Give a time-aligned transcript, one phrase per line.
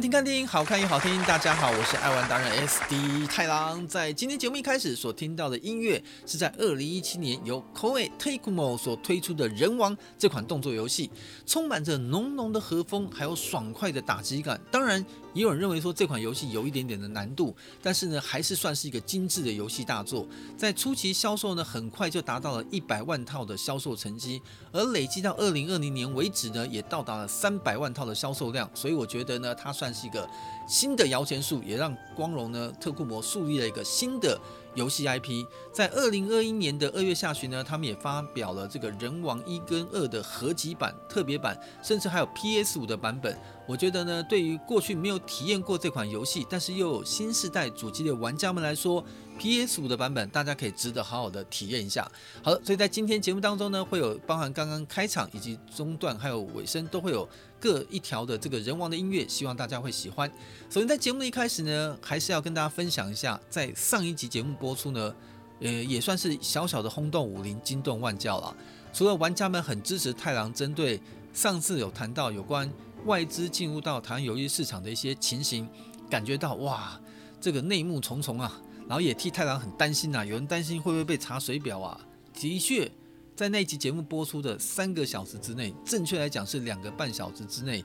[0.00, 1.22] 听看电影，好看又好听。
[1.22, 3.86] 大家好，我是爱玩达人 SD 太郎。
[3.88, 11.10] 在今天节目一开始所听到的音乐，是在二零一七年由 Koei Tecmo 所推出的《人王》这款动作游戏，
[11.46, 14.60] 充满着浓浓的和风，还有爽快的打击感。
[14.70, 15.02] 当然，
[15.36, 20.26] 也有人认为说这款游戏有一点点的难度，但是呢，还是算是一个精致的游戏大作。
[20.56, 24.40] 在初期销售呢，很快就达到了一百万套的销售成绩，
[24.72, 28.68] 而累计到二零二零年为止呢，也到达了三百万套的销售量。
[28.74, 30.26] 所以我觉得呢，它算是一个
[30.66, 34.40] 新的摇钱树，也让光荣呢特库摩树立了一个新的
[34.76, 35.44] 游戏 IP。
[35.72, 43.36] 在二零二一年的二月下旬呢，他们也发表了这个《人王一》跟二的合集版、特别版，甚至还有 PS 五的版本。
[43.66, 49.04] 我觉得呢，对于过去没有体验过这款游戏，但是又有新世代主机的玩家们来说
[49.38, 52.10] ，PS 五的版本大家可以值得好好的体验一下。
[52.42, 57.28] 好了，所以在今天节目当中呢，会有包含刚刚开场以及中段还有尾声都会有
[57.60, 60.30] 各一条的这个人王的音乐，希望大家会喜欢。
[60.70, 65.14] 首先在节目的一开始呢，还是要跟大家分享一下，在上一集节目播出呢，
[65.60, 68.56] 呃，也算是小小的轰动武林、惊动万教了。
[68.92, 71.00] 除了玩家们很支持太郎，针对
[71.32, 72.70] 上次有谈到有关。
[73.04, 75.68] 外资进入到台湾游戏市场的一些情形，
[76.10, 77.00] 感觉到哇，
[77.40, 80.24] 这个内幕重重啊，然后也替太郎很担心呐、啊。
[80.24, 82.00] 有人担心会不会被查水表啊？
[82.32, 82.90] 的确，
[83.34, 87.84] 在那集节目播出的三个小时之内，正确来讲是两个半小时之内，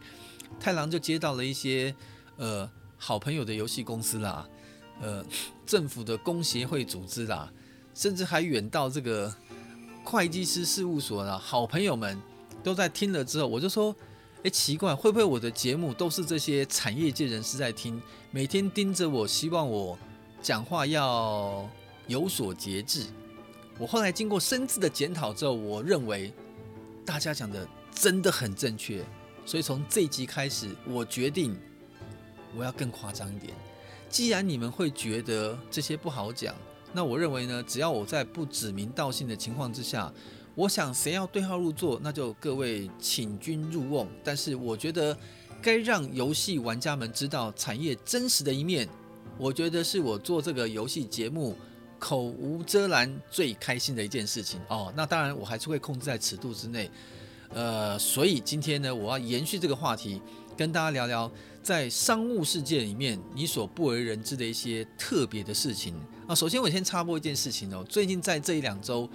[0.59, 1.95] 太郎就接到了一些
[2.37, 4.47] 呃好朋友的游戏公司啦，
[5.01, 5.25] 呃
[5.65, 7.51] 政府的工协会组织啦，
[7.93, 9.33] 甚至还远到这个
[10.03, 12.19] 会计师事务所啦，好朋友们
[12.63, 13.95] 都在听了之后，我就说。
[14.43, 18.01] 诶，奇怪，会不会我的节目都是这些产业界人士在听，
[18.31, 19.95] 每天盯着我，希望我
[20.41, 21.69] 讲话要
[22.07, 23.05] 有所节制？
[23.77, 26.33] 我后来经过深自的检讨之后，我认为
[27.05, 29.03] 大家讲的真的很正确，
[29.45, 31.55] 所以从这一集开始，我决定
[32.55, 33.53] 我要更夸张一点。
[34.09, 36.55] 既然你们会觉得这些不好讲，
[36.91, 40.11] 那我认为呢，只要我在不指名道姓的情况之下。
[40.53, 44.05] 我想谁要对号入座，那就各位请君入瓮。
[44.21, 45.17] 但是我觉得
[45.61, 48.85] 该让游戏玩家们知道产业真实的一面，
[49.41, 51.57] 我觉得是我做这个游戏节目
[51.97, 54.93] 口无遮拦最开心的一件事情哦。
[54.95, 56.87] 那当然我还是会控制在尺度之内。
[57.49, 60.21] 呃，所以今天呢，我要延续这个话题，
[60.55, 61.29] 跟大家聊聊
[61.63, 65.95] 在商务世界里面你所不为人知的一些特别的事情
[66.27, 66.35] 啊。
[66.35, 69.09] 首先我先插播一件事情哦，最近在这一两周。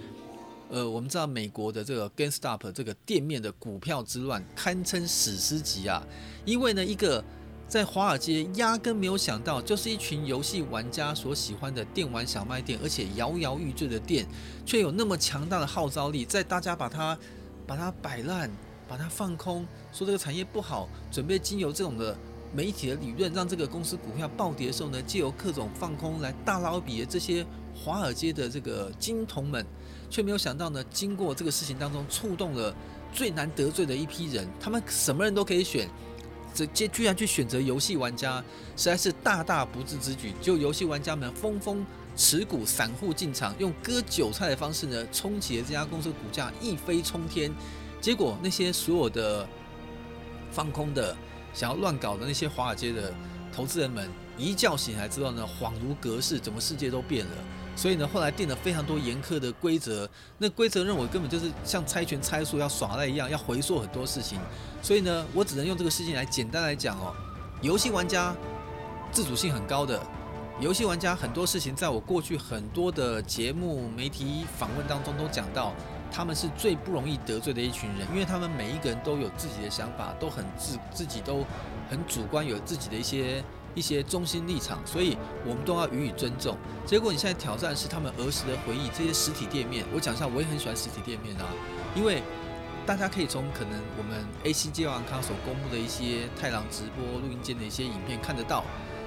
[0.69, 6.05] 呃，我们知道美国的这个 GameStop 这个店面的股票之乱堪称史诗级啊！
[6.43, 7.23] 因为呢，一个
[7.67, 14.25] 在华尔街压根没有想到，就是一群游戏玩家所喜欢的电玩小卖店，而且摇摇欲坠的店，
[14.65, 17.17] 却有那么强大的号召力，在大家把它
[17.65, 18.49] 把它摆烂、
[18.87, 22.17] 把它放空，说这个产业不好，准备经由这种的
[22.53, 29.65] 媒体的理论，让这个公司股票暴跌的时候呢，借由各种放空来大捞一笔的这些华尔街的这个金童们。
[30.09, 32.73] 却没有想到呢，经过这个事情当中，触动了
[33.11, 34.47] 最难得罪的一批人。
[34.57, 35.89] 他们什么人都可以选，
[36.57, 38.43] 直接居然去选择游戏玩家，
[38.75, 40.33] 实在是大大不智之举。
[40.41, 47.53] 就游戏玩家们纷纷持股散户进场，用割韭菜的方式呢，冲起了这家公司的股价一飞冲天。
[48.01, 49.47] 结果那些所有的
[50.51, 51.15] 放空的、
[51.53, 53.13] 想要乱搞的那些华尔街的
[53.53, 57.31] 投资人们，一觉醒来之后呢，恍如隔世，整个世界都变了。
[57.77, 60.09] 所以呢，后来定了非常多严苛的规则，
[60.39, 64.39] 那规则认为根本就是像猜拳猜数要耍赖一样，要回溯很多事情。
[64.81, 67.13] 所以呢，我只能用这个事情来简单来讲哦，
[67.61, 68.35] 游戏玩家
[69.11, 70.01] 自主性很高的，
[70.59, 75.71] 游戏玩家很多事情，在我过去很多的节目媒体访问当中都讲到，
[76.11, 81.45] 他们是最不容易得罪的一群人，因为他们每一个人都有自己的想法，都很自自己都
[81.91, 83.43] 很主观，有自己的一些。
[83.77, 85.15] 一些中心立场，所以
[85.45, 86.57] 我们都要予以尊重。
[86.83, 91.45] 结果你现在挑战是他们儿时的回忆，这些实体店面，我讲一下，我也很喜欢实体店面啊，
[91.95, 92.23] 因为
[92.87, 98.63] 大家可以从可能我们 AC 街玩咖所公布的一些太郎直播录音间的一些影片看得到，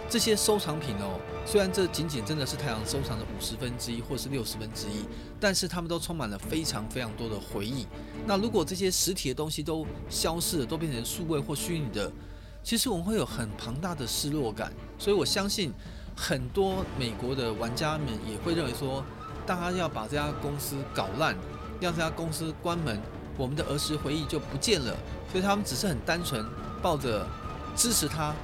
[0.08, 5.04] 这些收藏品哦，虽然这仅仅真的是太郎收藏的五十分之一或是六十分之一，
[5.40, 7.88] 但是他们都充满了非常非常多的回忆。
[8.24, 12.12] 那如果这些实体的东西都消失了，都变成数位或虚拟的。
[12.62, 15.72] 其实我们会有很庞大的失落感，所以我相信
[16.14, 19.04] 很多美国的玩家们也会认为说，
[19.46, 21.36] 大家要把这家公司搞烂，
[21.80, 23.00] 让这家公司关门，
[23.36, 24.96] 我们的儿时回忆就不见了。
[25.32, 26.44] 所以他们只是很单纯
[26.82, 27.26] 抱着
[27.74, 28.34] 支持他，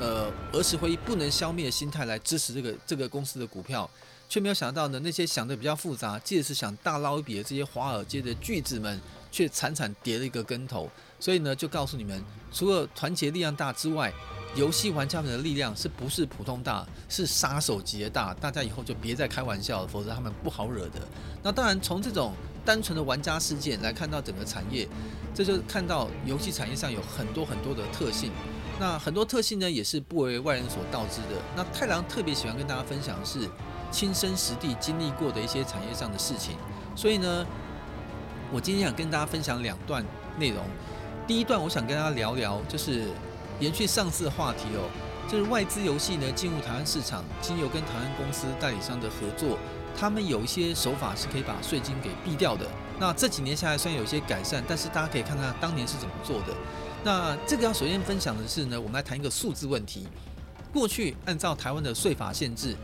[0.00, 3.88] 呃，儿时回忆不能消灭的心态来支持这个这个公司的股票，
[4.28, 9.00] 却没有想到呢，那些想的比较复杂，即使是想大捞一笔的这些华尔街的巨子们，
[9.30, 10.90] 却惨惨跌了一个跟头。
[11.22, 12.20] 所以呢，就告诉你们，
[12.52, 14.12] 除了团结力量大之外，
[14.56, 20.98] 游戏玩家们的力量是不是普通大，是杀手级的大，大家以后就别再开玩笑了，否则他们不好惹的。
[21.40, 22.32] 那当然，从这种
[22.64, 24.88] 单纯的玩家事件来看到整个产业，
[25.32, 28.32] 这就看到游戏产业上有很多很多的特性。
[28.80, 31.40] 那很多特性呢，也是不为外人所道知的。
[31.54, 33.48] 那太郎特别喜欢跟大家分享的是
[33.92, 36.56] 亲身实地经历过的一些产业上的事情。
[36.96, 37.46] 所以呢，
[38.50, 40.04] 我今天想跟大家分享两段
[40.36, 40.64] 内容。
[41.26, 43.08] 第一段，我想跟大家聊聊，就是。
[43.60, 44.90] 延续上次的话题哦，
[45.30, 49.56] 就是外资游戏呢进入台湾市场，经由跟台湾公司代理商的合作，
[49.96, 52.66] 他们有一些手法是可以把税金给避掉的。
[52.98, 56.48] 那这几年下来虽然有一些改善，但是大家可以看看当年是怎么做的。
[57.04, 60.08] 那这个要首先分享的是呢，我们来谈一个数字问题。
[60.72, 62.74] 过去按照台湾的税法限制，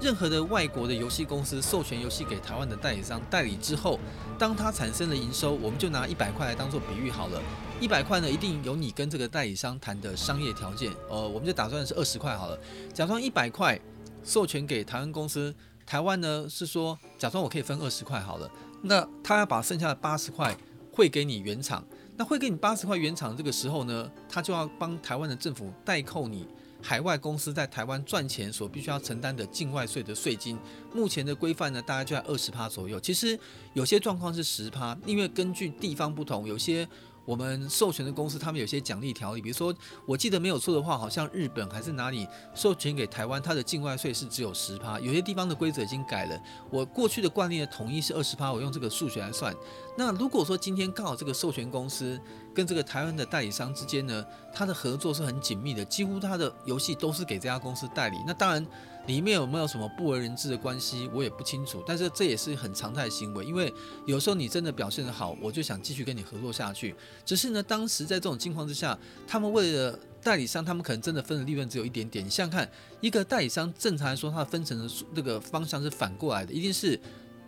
[0.00, 3.98] 任何的外国的游戏公司授权游戏给台湾的代理商代理之后，
[4.38, 7.42] 当它产生了营收，我们就拿一百块来当做比喻好了。
[7.80, 10.92] 一百块呢，一定有你跟这个代理商谈的商业条件。
[11.08, 12.58] 呃，我们就打算是二十块好了。
[12.92, 13.80] 假装一百块
[14.24, 15.54] 授权给台湾公司，
[15.86, 18.50] 台湾呢是说，假装我可以分二十块好了。
[18.82, 20.56] 那他要把剩下的八十块
[20.92, 21.84] 汇给你原厂，
[22.16, 26.48] 那汇给你八十块原厂这个时候呢，他就要帮台湾的政府代扣你
[26.82, 30.58] 海外公司在台湾赚钱所必须要承担的境外税的税金。
[30.92, 32.98] 目前的规范呢，大概就在二十趴左右。
[32.98, 33.38] 其实
[33.72, 36.84] 有些状况是十趴，因为根据地方不同，有些。
[37.28, 39.74] 我们授权的公司，他们有些奖励条例，比如说，
[40.06, 44.98] 我记得没有错的话，好像日本还是哪里授权给台湾，它的境外税是只有十趴。
[44.98, 49.54] 有些地方的规则已经改了，我过去的惯例的统一是二十趴，我用这个数学来算。
[49.94, 52.18] 那如果说今天刚好这个授权公司
[52.54, 58.16] 跟这个台湾的代理商之间呢，它的合作是很紧密的，几乎它的游戏都是给这家公司代理。
[58.26, 58.66] 那当然。
[59.08, 61.82] 里面有没有什么不为人知的关系，我也不清楚。
[61.86, 63.72] 但是这也是很常态行为，因为
[64.04, 66.94] 有时候你真的表现得好，我就想继续跟你合作下去。
[67.24, 68.96] 只是呢，当时在这种情况之下，
[69.26, 72.22] 他们为了代理商，他们可能真的分的利润只有一点点。
[72.22, 77.00] 你想想看，一个代理商正常来说，它的分成的那个方向是反过来的，一定是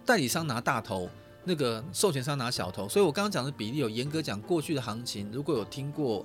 [0.07, 1.11] 代理商拿大头，
[1.45, 2.89] 那个授权商拿小头。
[2.89, 6.25] 所以我刚刚讲的比例有严格讲，过去的行情，如果有听过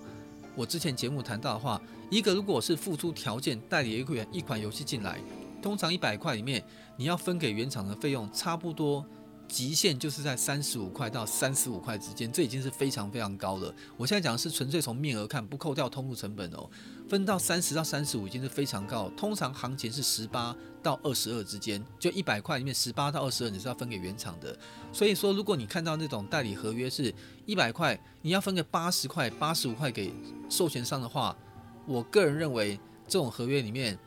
[0.56, 1.82] 我之前节目谈到的话。
[2.12, 5.20] 一个如果是付出条件代理一款一款游戏进来，
[5.60, 6.64] 通常一百块里面
[6.96, 9.04] 你要分给原厂的费用差不多
[9.48, 13.74] 极限就是在三十五块到三十五块之间，这已经是非常非常高了。
[13.98, 16.70] 我现在讲的是纯粹从面额看，不扣掉通路成本哦，
[17.10, 19.10] 分到三十到三十五已经是非常高。
[19.18, 20.56] 通常行情是十八
[20.86, 24.56] 到二十二之间，就一百块里面十八到二十二你是要分给原厂的。
[24.94, 27.12] 所以说，如果你看到那种代理合约是
[27.48, 30.14] 一百块，你要分个八十块、八十五块给
[30.48, 31.36] 授权商的话。
[31.88, 33.98] 我个人认为，这种合约里面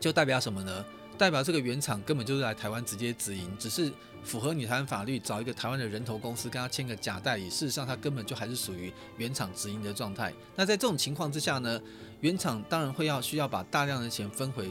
[0.00, 0.82] 就代表什么呢？
[1.18, 3.92] 代表这个原厂根本就是来台湾直接直营，只是
[4.24, 7.50] 符合你台湾法律，找一个台湾的人头公司跟他签个假代理。
[7.50, 10.32] 事实上，他根本就还是属于原厂直营的状态。
[10.56, 11.80] 那在这种情况之下呢，
[12.20, 14.70] 原厂当然会要需要把大量的钱分回。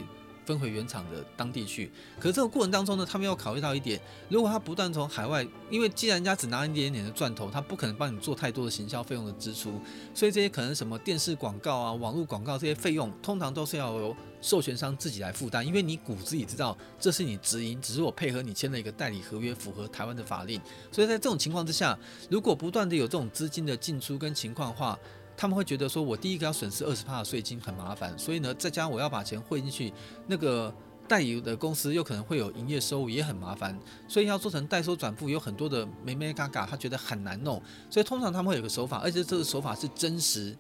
[0.52, 1.90] 分回原厂的当地去，
[2.20, 9.80] 可是这个过程当中呢，他们要考虑到一点，如果他不断从海外，因为既然人家只拿一点点的赚头，他不可能帮你做太多的行销费用的支出，
[10.14, 20.60] 所以这些可能什么电视广告啊、网络广告这些费用，通常都是要由授权商自己来负担，因为你骨子里知道这是你直营，只是我配合你签了一个代理合约，符合台湾的法令，
[20.92, 21.98] 所以在这种情况之下，
[22.30, 25.00] 如果不断的有这种资金的进出跟情况的话，
[25.42, 29.92] 他们会觉得说，我第一个要损失二十趴的税金很麻烦，所以呢，再加我要把钱汇进去，
[30.28, 30.72] 那个
[31.08, 33.76] 代理的公司又可能会有营业收入，也很麻烦，
[34.08, 40.56] 所以要做成代收转付，有很多的眉眉角角，他觉得很难弄，所以通常他们会有个手法，而且这个手法是真实，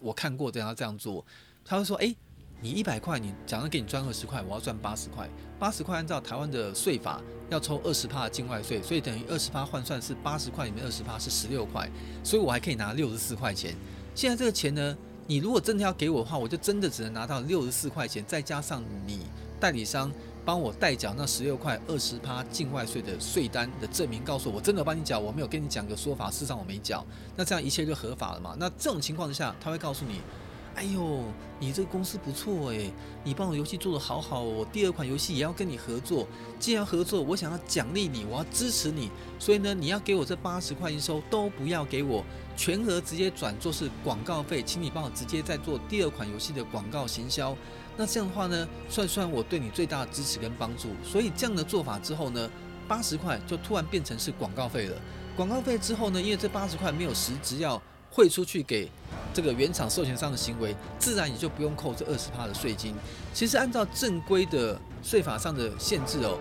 [0.00, 1.26] 我看过这样这样做，
[1.64, 2.14] 他会说，哎，
[2.60, 11.90] 你一百块，你假如给你赚二十块，我要赚八十块，八十块按照台湾的税法要抽二十趴的境外税，所以等于二十趴换算是八十块里面二十趴是十六块，
[12.22, 13.74] 所以我还可以拿六十四块钱。
[14.14, 19.20] 现在这个钱呢，你如果真的要给我的话，我就真的只能拿到六十四块钱，再加上你
[19.58, 20.12] 代理商
[20.44, 27.04] 帮我代缴那十六块二十趴境外税的税单的证明，告诉我我真的帮你缴，我没有跟你讲个说法，事实上我没缴，
[27.36, 28.56] 那这样一切就合法了嘛？
[28.58, 30.20] 那这种情况之下，他会告诉你。
[30.76, 31.24] 哎呦，
[31.58, 32.92] 你这个公司不错诶，
[33.24, 36.26] 你帮我游戏做得好好，我第二款游戏也要跟你合作。
[36.60, 42.24] 既然合作，我想要奖励你，我要支持你，所以呢，你要给我这八十块营收都不要给我，
[42.60, 47.56] 全额直接转做是广告费，请你帮我直接再做第二款游戏的广告行销。
[47.96, 50.90] 那这样的话呢，算算我对你最大的支持跟帮助。
[51.02, 52.50] 所以这样的做法之后呢，
[52.86, 54.96] 八十块就突然变成是广告费了。
[55.34, 58.86] 广告费之后呢，因为这八十块没有实质要汇出去给。
[59.32, 62.94] 这个原厂授权商的行为，自然也就不用扣这二十趴的税金。
[63.32, 66.38] 其实按照正规的税法上的限制哦，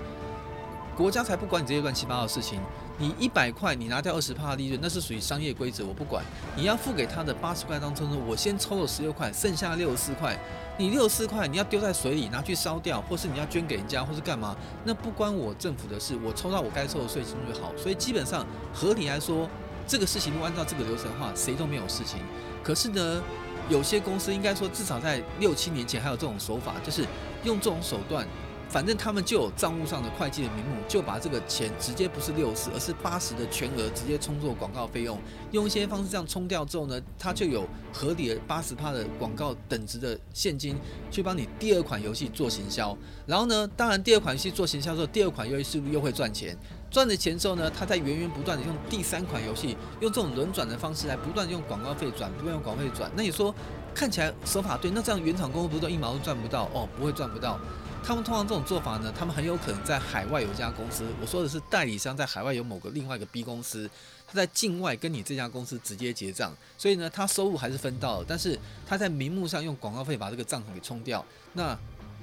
[0.99, 2.59] 国家才不管你这些乱七八糟的事情。
[2.97, 6.21] 你一百块，你拿掉二十趴的利润，那是属于商业规则，我不管。
[6.57, 10.37] 你要付给他的八十块当中呢，我先抽了十六块，剩下六十四块。
[10.77, 14.53] 你六十四块，你要丢在水里拿去烧掉，或是你要捐给人家，或是干嘛？
[14.83, 17.71] 那不关我政府的事，我抽到我该抽的税金就好。
[17.77, 19.49] 所以基本上合理来说，
[19.87, 22.19] 这个事情如果按照这个流程的话，谁都没有事情。
[22.61, 23.23] 可是呢，
[23.69, 27.05] 有些公司应该说至少在六七年前还有这种手法，就是
[27.45, 28.27] 用这种手段。
[28.69, 35.19] 反正他们就有账务上的会计的名目，就把这个钱直接不是六十，而是八十的全额直接充作广告费用，
[35.51, 40.77] 用一些方式这样冲掉之后呢，他就有合理的八十趴的广告等值的现金
[41.09, 42.95] 去帮你第二款游戏做行销。
[43.25, 46.55] 然后呢，当然第二款游戏做行销之后，第二款游戏是不是又会赚钱？
[46.91, 53.11] 赚了钱之后呢，他在源源不断的用第三款游戏用这种轮转的方式来不断用广告费转，不断用广告费转。
[53.15, 53.53] 那你说
[53.95, 56.63] 看起来手法对，那这样原厂公司不是都一毛都赚不到？
[56.73, 57.59] 哦，不会赚不到。
[58.03, 63.87] 他们通常这种做法呢，他们很有可能在海外有一家公司，我说的是代理商在海外有某个另外一个 B 公司，
[64.25, 71.75] 他在境外跟你这家公司直接结账，所以呢，他收入还是分到了，但是他在名目上用广告费把这个账款给冲掉，那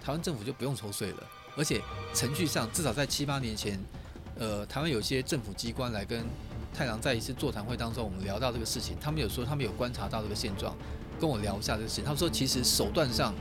[0.02, 1.23] 台湾政府就不用抽税了，
[1.56, 1.80] 而且
[2.12, 3.80] 程序上至少在七八年前，
[4.37, 6.25] 呃，台湾有些政府机关来跟
[6.75, 10.75] 太郎在一次座谈会当中，我们聊到这个事情，他们有说他们有观察到这个现状，
[11.21, 13.33] 跟我聊一下这个事情，他们说其实手段上。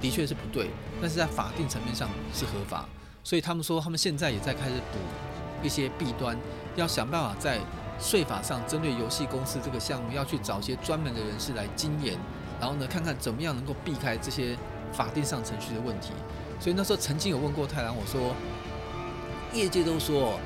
[0.00, 2.86] 的确是不对，但是在法定层面上是合法，
[3.24, 4.98] 所以他们说他们现在也在开始补
[5.62, 6.36] 一些弊端，
[6.76, 7.58] 要想办法在
[7.98, 12.18] 税法上针对游戏公司这个项目要去找一些专门的人士来精研，
[12.60, 14.56] 然后呢，看看怎么样能够避开这些
[14.92, 16.10] 法定上程序的问题。
[16.60, 18.34] 所以那时候曾经有问过太郎，我说
[19.52, 20.38] 业界都说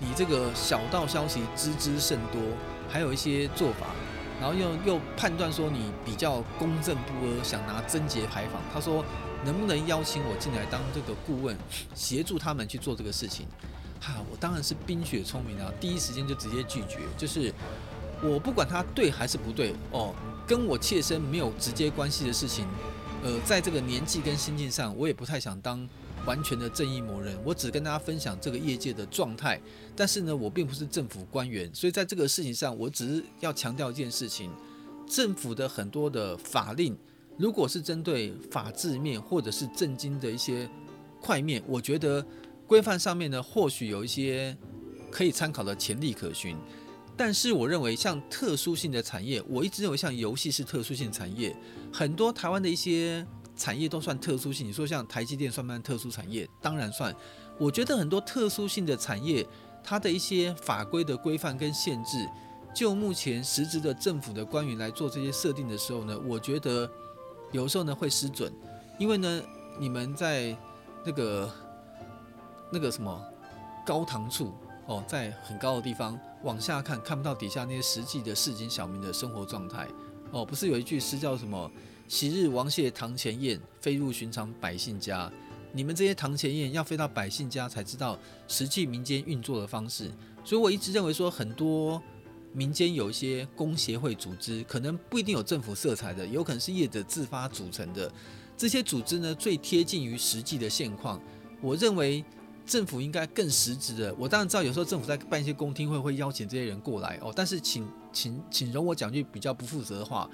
[0.00, 2.40] 你这个小道消息知之甚多，
[2.88, 3.86] 还有一些做法。
[4.40, 8.62] 然后又又判断说你比较公正不阿，想拿贞节牌坊。
[8.72, 9.04] 他说
[9.44, 11.56] 能不能邀请我进来当这个顾问，
[11.94, 13.46] 协助他们去做这个事情？
[14.00, 17.00] 哈，我当然是冰雪聪明啊，第一时间就直接拒绝。
[17.16, 17.52] 就是
[18.22, 20.14] 我不管他对还是不对哦，
[20.46, 22.66] 跟我切身没有直接关系的事情，
[23.22, 25.88] 呃，在这个年纪跟心境上，我也不太想当。
[26.28, 29.58] 完全的正义魔人，我只跟大家分享这个业界的状态，
[29.96, 34.50] 但是呢，我并不是政府官员，所以在这个事情上，我只是要强调一件事情：
[35.06, 36.94] 政府的很多的法令，
[37.38, 40.68] 如果是针对法制面或者是政经的一些
[41.18, 42.22] 块面，我觉得
[42.66, 44.54] 规范上面呢，或许有一些
[45.10, 46.54] 可以参考的潜力可循。
[47.16, 51.56] 但是我认为，像特殊性的产业，我一直认为像游戏是特殊性产业，
[51.90, 53.26] 很多台湾的一些。
[53.58, 56.48] 产业都算特殊性，你说像台积电算不算特殊产业？
[56.62, 57.14] 当然算。
[57.58, 59.44] 我觉得很多特殊性的产业，
[59.82, 62.24] 它的一些法规的规范跟限制，
[62.72, 66.88] 就目前实质的政府的官员来做这些设定的时候呢，我觉得
[67.50, 68.52] 有时候呢会失准，
[68.96, 69.42] 因为呢
[69.76, 70.56] 你们在
[71.04, 71.52] 那个
[72.70, 73.20] 那个什么
[73.84, 74.54] 高堂处
[74.86, 79.88] 哦，在很高的地方往下看，看不到底下那些实际的市井小民的生活状态
[80.30, 81.68] 哦，不是有一句诗叫什么？
[82.08, 85.30] 昔日王谢堂前燕，飞入寻常百姓家。
[85.72, 90.10] 你们这些堂前燕要飞到百姓家才知道实际民间运作的方式。
[90.42, 92.02] 所以我一直认为说，很多
[92.54, 98.10] 民间有一些工协会组织，可能不一定有政府色彩的，有可能是业者自发组成的。
[98.56, 101.20] 这些组织呢，最贴近于实际的现况。
[101.60, 102.24] 我认为
[102.64, 104.14] 政府应该更实质的。
[104.18, 107.30] 我当然知道，有时候政府在办一些公听会，会邀请这些人过来哦。
[107.36, 110.28] 但是请，请请请容我讲句比较不负责的话。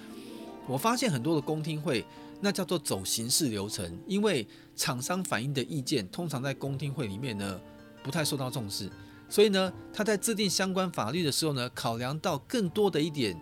[0.66, 2.04] 我发现很多的公听会，
[2.40, 7.60] 那叫做走形式流程，因为厂商反映的意见通常在公听会里面呢
[8.02, 8.90] 不太受到重视，
[9.28, 13.38] 所以呢他在制定相关法律的时候呢，考量到更多的一点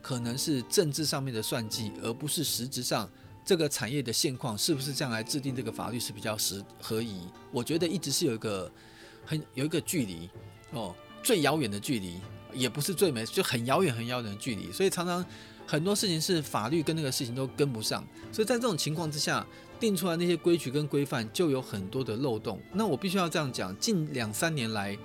[0.00, 3.10] 可能是政治上面的算计，而不是实质上
[3.44, 7.26] 这个产业的现况是不是这样来制定这个法律是比较实合宜。
[7.50, 8.70] 我觉得一直是有一个
[9.26, 10.30] 很有一个距离
[10.70, 12.20] 哦，最遥远的距离
[12.54, 15.24] 也不是最美，就很遥远很遥远的距离，所以常常。
[15.70, 19.46] 很多事情是法律跟那个事情都跟不上，所以在这种情况之下，
[19.78, 22.60] 定出来那些规矩跟规范就有很多的漏洞。
[22.72, 24.98] 那我必须要这样讲，近两三年来，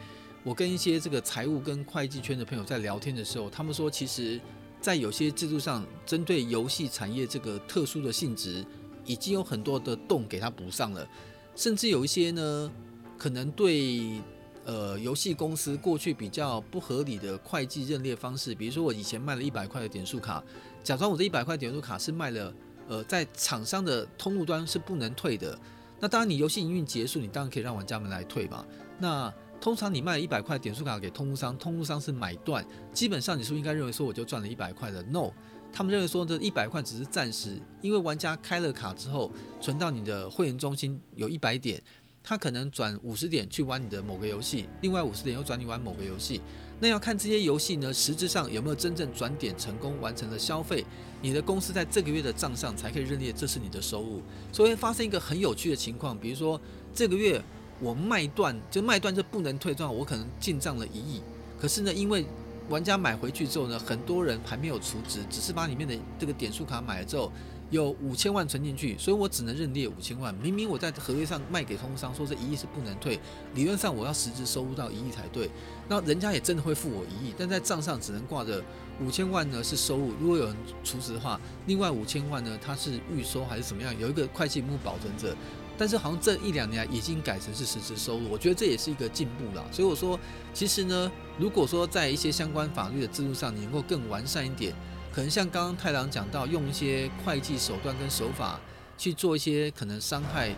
[0.44, 4.42] 我跟一些这个财务跟会计圈的朋友在聊天的时候，他们说，其实，
[4.82, 8.66] 在有些制度上，针对游戏产业这个特殊的性质，
[9.06, 11.08] 已经有很多的洞给它补上了，
[11.56, 12.72] 甚至有一些呢，
[13.20, 14.20] 可能对。
[14.66, 20.44] 呃，游戏公司过去比较不合理的会计认列方式，比如说我以前卖了一百块的点数卡，
[20.84, 22.54] 假装我这一百块点数卡是卖了，
[22.88, 25.58] 呃，在厂商的通路端是不能退的。
[26.00, 28.66] 那当然，你游戏营运结束，你当然可以让玩家们来退嘛。
[28.98, 35.32] 那通常你卖了一百块点数卡给通路商，通路商是买断，基本上你是不是应该认为说我就赚了一百块的？No，
[35.72, 41.82] 他们认为说这一百块只是暂时，因为玩家开了卡之后存到你的会员中心有一百点。
[42.28, 46.42] 他可能转五十点去玩你的某个游戏，另外五十点又转你玩某个游戏。
[46.80, 50.84] 那要看这些游戏呢，实质上有没有真正转点成功完成了消费，
[51.22, 54.24] 你的公司在这个月的账上才可以认列这是你的收入。
[54.52, 56.60] 所以发生一个很有趣的情况，比如说
[56.96, 57.40] 这个月
[57.80, 61.22] 我卖断，就卖断就不能退账，我可能进账了一亿，
[61.62, 62.26] 可是呢，因为
[62.70, 67.32] 玩家买回去之后呢，很多人还没有储值，只是把里面的这个点数卡买了之后。
[67.76, 70.34] 有五千万存进去，所以我只能认列五千万。
[70.36, 73.20] 明明我在合约上卖给通商说这一亿是不能退，
[73.54, 75.50] 理论上我要实质收入到一亿才对。
[75.88, 78.64] 那人家也真的会付我一亿，但在账上只能挂着
[79.00, 80.14] 五千万呢是收入。
[80.20, 83.94] 如果有人出值的话，另外五千万呢它是预收还是怎么样？
[84.00, 85.36] 有一个会计目保存着。
[85.78, 89.66] 但是好像这一两年已经改成是实质收入，我觉得这也是一个进步了。
[89.74, 90.18] 所以我说，
[90.54, 94.74] 其实呢，如果说在一些相关法律的制度上，你能够更完善一点。
[95.16, 98.60] 可能像刚刚太郎讲到，用一些会计手段跟手法
[98.98, 100.50] 去做一些可能伤害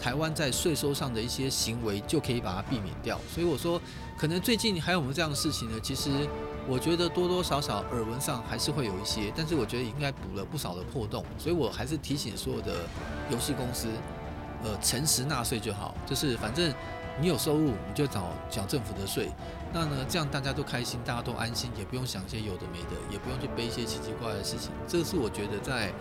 [0.00, 3.20] 台湾在税收上的一些行为，就可以把它避免掉。
[3.30, 3.78] 所以我说，
[4.16, 5.78] 可能最近还有没有这样的事情呢？
[5.82, 6.08] 其实
[6.66, 11.22] 我觉得多多少少耳闻上还是会有一些，但是我觉得应该补了不少的破洞。
[11.36, 12.86] 所以我还是提醒所有的
[13.30, 13.86] 游戏公司，
[14.64, 16.72] 呃，诚实纳税就好，就是反正。
[17.18, 19.30] 你有收入，你就找缴政府的税，
[19.76, 24.70] 那呢，这样大家都开心，大家都安心，也不用想一些有的没的，也不用去背一些奇奇怪怪的事情。
[24.88, 25.92] 这个是我觉得在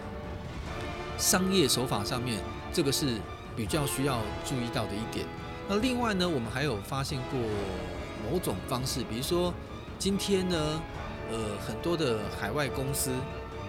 [1.18, 2.40] 商业手法上面，
[2.72, 3.18] 这个是
[3.54, 5.26] 比较需要注意到的一点。
[5.68, 7.38] 那另外呢，我们还有发现过
[8.32, 9.54] 某种方式，比如说
[10.00, 10.82] 今天呢，
[11.30, 13.12] 呃，很多的海外公司。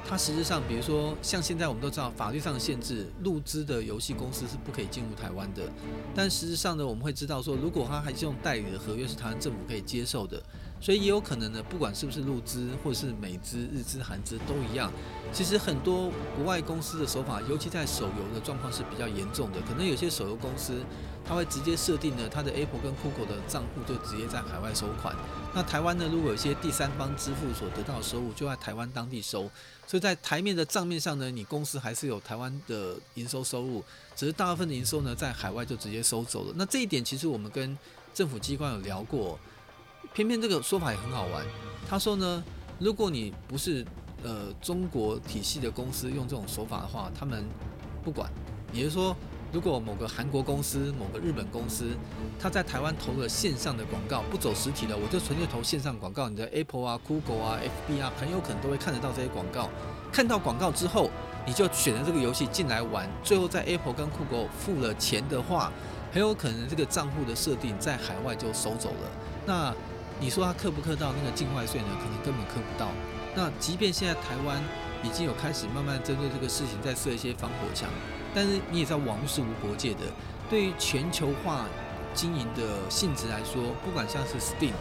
[0.09, 5.63] 它实质上，比如说像现在我们都知道，法律上的限制，陆资的游戏公司是不可以进入台湾的。
[6.15, 10.41] 但实质上呢，我们会知道说，如果它还是用代理的合约，是台湾政府可以接受的。
[10.81, 14.93] 所以也有可能呢，不管是不是陆资，或者是美资、日资、韩资都一样。
[15.33, 19.61] 其实很多国外公司的手法，尤其在手游的状况是比较严重的。
[19.63, 20.75] 可能有些手游公司，
[21.25, 25.17] 它会直接设定呢，它的 Apple 跟 Google 的账户就直接在海外收款。
[25.55, 29.51] 那台湾呢，如果有些第三方支付所得到的收入，就在台湾当地收。
[29.87, 33.83] 所以在台面的账面上呢，你公司还是有台湾的营收收入，
[34.15, 36.53] 只是大部分的营收呢，在海外就直接收走了。
[36.57, 37.79] 那这一点其实我们跟
[38.13, 39.39] 政府机关有聊过，
[40.13, 41.47] 偏偏这个说法也很好玩。
[41.89, 42.45] 他说呢，
[42.79, 43.87] 如果你不是
[44.23, 47.45] 呃中国体系的公司用这种手法的话，他们
[48.05, 48.31] 不管，
[48.73, 49.17] 也就是说。
[49.57, 51.97] 如果某个韩国公司、某个日本公司，
[52.39, 56.29] 他在台湾投了线上的广告，不走实体的，我就纯粹投线上广告。
[56.29, 59.71] 你的 Apple 啊、Google 啊、FB 啊，很有可能都会看得到这些广告。
[60.13, 61.09] 看到广告之后，
[61.47, 63.09] 你就选了这个游戏进来玩。
[63.25, 65.73] 最后在 Apple 跟 Google 付了钱的话，
[66.13, 69.11] 很有可能这个账户的设定在海外就收走了。
[69.47, 69.75] 那
[70.21, 71.87] 你说他克不克到那个境外税呢？
[71.99, 72.89] 可能根本克不到。
[73.35, 74.63] 那即便现在台湾
[75.03, 77.89] 已经有开始慢慢针对这个事情在设一些防火墙。
[78.37, 80.01] 但是你也知道，网络是无国界的。
[80.51, 81.67] 对于全球化
[82.13, 84.73] 经营的性质来说，不管像是 Steam，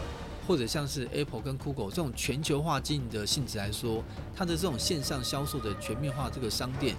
[0.46, 4.04] 或者像是 Apple 跟 Google 这种全球化经营的性质来说，
[4.36, 6.94] 它的这种线上销售的全面化这个商店，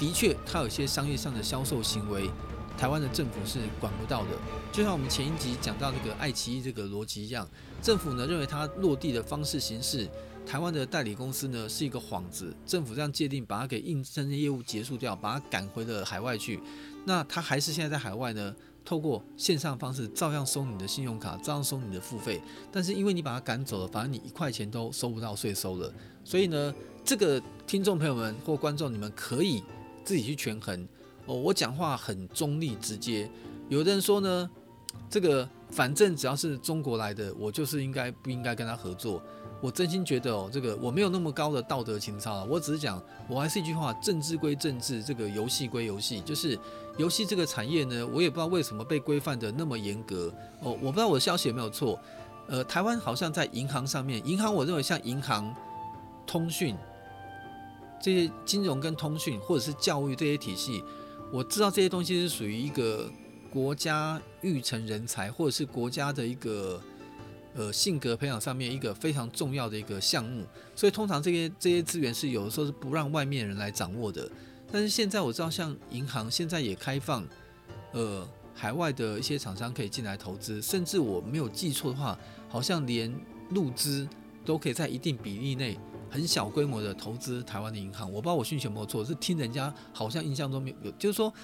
[0.00, 2.28] 的确它有些商业上的销售行为，
[2.76, 4.30] 台湾的政府是管不到的。
[4.72, 7.48] 就像我们前一集讲到那个爱奇艺这个逻辑一样，
[7.80, 10.08] 政府呢认为它落地的方式形式。
[10.46, 16.60] 台湾的代理公司呢是一个幌子，政府这样界定，把它给应征的业务结束掉，把它赶回了海外去。
[17.04, 22.42] 那他还是现在在海外呢，透过线上方式照样收你的信用卡，照样收你的付费。
[22.72, 25.92] 但是因为你把它赶走了，反正你一块钱都收不到税收了。
[26.24, 26.74] 所以呢，
[27.04, 29.62] 这个听众朋友们或观众，你们可以
[30.04, 30.88] 自己去权衡
[31.26, 31.34] 哦。
[31.36, 33.30] 我讲话很中立直接，
[33.68, 34.50] 有的人说呢，
[35.08, 39.22] 这个反正只要是中国来的，我就是应该不应该跟他合作。
[39.60, 42.46] 我真心觉得哦，这个我没有那么高的道德情操啊。
[42.48, 46.20] 我只是讲，我还是一句话，政治归政治，这个游戏归游戏。
[46.22, 46.58] 就是
[46.96, 50.72] 游戏这个产业呢，我也不知道为什么被规范得那么严格哦。
[50.80, 52.00] 我不知道我的消息有没有错。
[52.48, 55.54] 呃，台湾好像在银行上面，银行我认为像银行、
[56.26, 56.74] 通讯
[58.00, 60.82] 这些金融跟通讯，或者是教育这些体系，
[61.30, 63.10] 我知道这些东西是属于一个
[63.52, 66.80] 国家育成人才，或者是国家的一个。
[67.54, 74.30] 呃，性格培养上面一个非常重要的一个项目，所以通常这些这些资源是有的时候是不让外面人来掌握的。
[74.70, 77.26] 但是现在我知道，像银行现在也开放，
[77.90, 82.16] 呃，海外的一些厂商可以进来投资，甚至我没有记错的话，
[82.48, 83.12] 好像连
[83.50, 84.06] 陆资
[84.44, 85.76] 都可以在一定比例内
[86.08, 88.06] 很小规模的投资台湾的银行。
[88.06, 91.34] 我不知道我讯息有没有错，是听人家好像印象中没有，就是说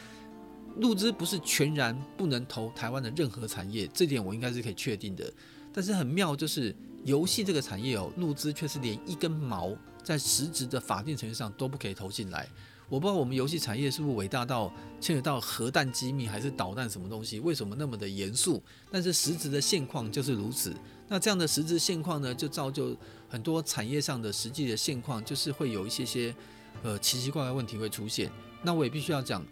[0.76, 5.32] 陆资不是全然不能投台湾的任何产业，这点我应该是可以确定的。
[5.76, 12.48] 但是很妙，就是游戏这个产业哦，入资却是连一根毛在实质的法定程序上都不可以投进来。
[12.88, 17.38] 我不知道我们游戏产业是不是伟大到牵扯到核弹机密还是导弹什么东西？
[17.40, 18.62] 为什么那么的严肃？
[18.90, 20.74] 但是实质的现况就是如此。
[21.08, 22.96] 那这样的实质现况呢，就造就
[23.28, 26.34] 很多产业上的实际的现况，就是会有一些些
[26.82, 28.32] 呃奇奇怪怪问题会出现。
[28.62, 29.44] 那我也必须要讲，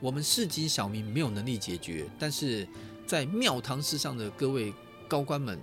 [0.00, 2.66] 我们市井小民没有能力解决，但是
[3.06, 4.72] 在庙堂之上的各位
[5.08, 5.58] 高官们，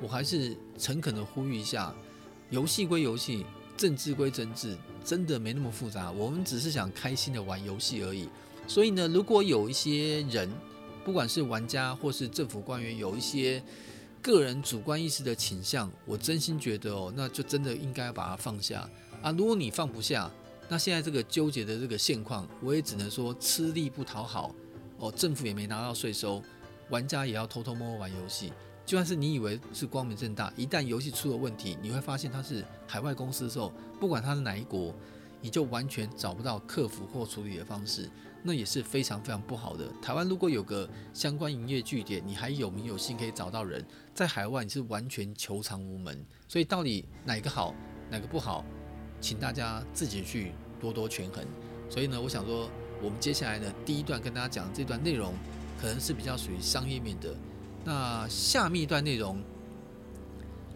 [0.00, 1.94] 我还是诚恳的呼吁一下：
[2.50, 3.44] 游戏归游戏，
[3.76, 4.76] 政治归政治。
[5.04, 8.26] 真的没那么复杂，我们只是想开心的玩游戏而已。
[8.66, 10.50] 所以呢，如果有一些人，
[11.04, 13.62] 不管是玩家或是政府官员，有一些
[14.22, 18.88] 个人主观意识的倾向，我真心觉得哦，那就真的应该把它放下
[19.20, 19.30] 啊。
[19.32, 20.30] 如果你放不下，
[20.70, 24.54] 那现在这个纠结的这个现况，我也只能说吃力不讨好
[24.96, 25.12] 哦。
[25.12, 26.42] 政府也没拿到税收，
[26.88, 28.50] 玩家也要偷偷摸摸玩游戏。
[28.86, 34.94] 就算是你以为是光明正大，一旦游戏出了问题，你会发现它是海外公司的时候，不管它是哪一国，
[35.40, 38.10] 你就完全找不到客服或处理的方式，
[38.42, 39.88] 那也是非常非常不好的。
[40.02, 46.22] 台湾如果有个相关营业据点，你还有名有姓可以找到人，在海外你是完全求偿无门。
[46.46, 47.74] 所以到底哪个好，
[48.10, 48.62] 哪个不好，
[49.18, 51.42] 请大家自己去多多权衡。
[51.88, 52.68] 所以呢，我想说，
[53.02, 55.32] 我们接下来呢，第一段跟大家讲的这段内容，
[55.80, 57.34] 可能是比较属于商业面的。
[57.84, 59.38] 那下面一段内容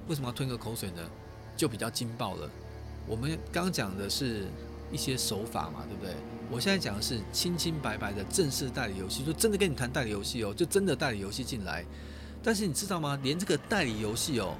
[0.06, 1.02] 为什么要吞个口水呢？
[1.56, 2.48] 就比较劲爆了。
[3.06, 4.46] 我们刚讲的是
[4.92, 6.14] 一些手法嘛，对不对？
[6.50, 11.84] 我现在讲的是清清白白的正式代理游戏，就真的跟你谈代理游戏哦，就真的代理游戏进来。
[12.42, 13.18] 但是你知道吗？
[13.22, 14.54] 连这个代理游戏哦，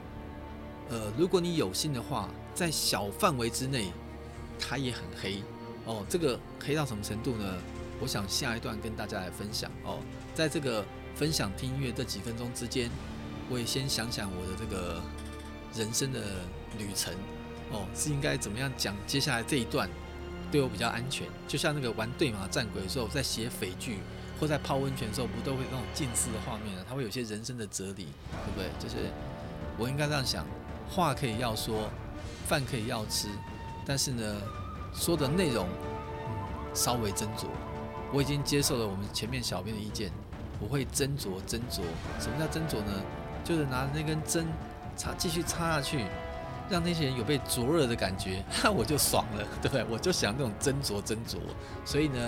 [0.89, 3.93] 呃，如果你有心的话，在小范围之内，
[4.59, 5.43] 它也很黑
[5.85, 6.05] 哦。
[6.09, 7.55] 这个黑到什么程度呢？
[8.01, 9.99] 我想下一段跟大家来分享哦，
[10.35, 10.85] 在这个。
[11.19, 12.89] 分享听音乐这几分钟之间，
[13.51, 15.03] 我也先想想我的这个
[15.75, 16.21] 人生的
[16.79, 17.13] 旅程
[17.73, 19.91] 哦，是应该怎么样讲接下来这一段
[20.53, 21.27] 对我比较安全？
[21.49, 23.99] 就像那个玩对马战鬼的时候，在写匪剧
[24.39, 26.85] 或在泡温泉的时候，不都会那种近似的画面呢？
[26.89, 28.71] 它会有些人生的哲理，对不对？
[28.79, 29.11] 就是
[29.77, 30.47] 我应该这样想：
[30.89, 31.91] 话可以要说，
[32.47, 33.27] 饭可以要吃，
[33.85, 34.41] 但是呢，
[34.95, 35.67] 说的内容
[36.73, 37.49] 稍微斟酌。
[38.13, 40.13] 我已经接受了我们前面小编的意见。
[40.61, 41.81] 我会斟酌斟酌，
[42.19, 42.93] 什么叫斟酌呢？
[43.45, 44.47] 就是拿那根针
[44.97, 46.05] 插，继续插下去，
[46.69, 49.85] 让那些人有被灼热的感觉，那 我就爽了，对不对？
[49.89, 51.39] 我就想那种斟酌斟酌，
[51.85, 52.19] 所以呢，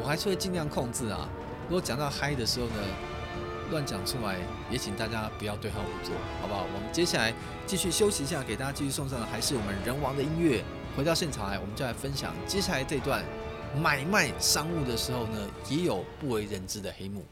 [0.00, 1.28] 我还是会尽量控制啊。
[1.68, 2.74] 如果讲到嗨的时候呢，
[3.70, 4.36] 乱讲出来，
[4.70, 6.66] 也请大家不要对号入座，好不好？
[6.74, 7.32] 我们接下来
[7.66, 10.64] 继续休息一下，给大家继续送上还是我们人王的音乐。
[10.96, 13.24] 回到现场来，我们就来分享接下来这段
[13.80, 17.24] 买卖商务的时候呢，也有不为人知的黑幕。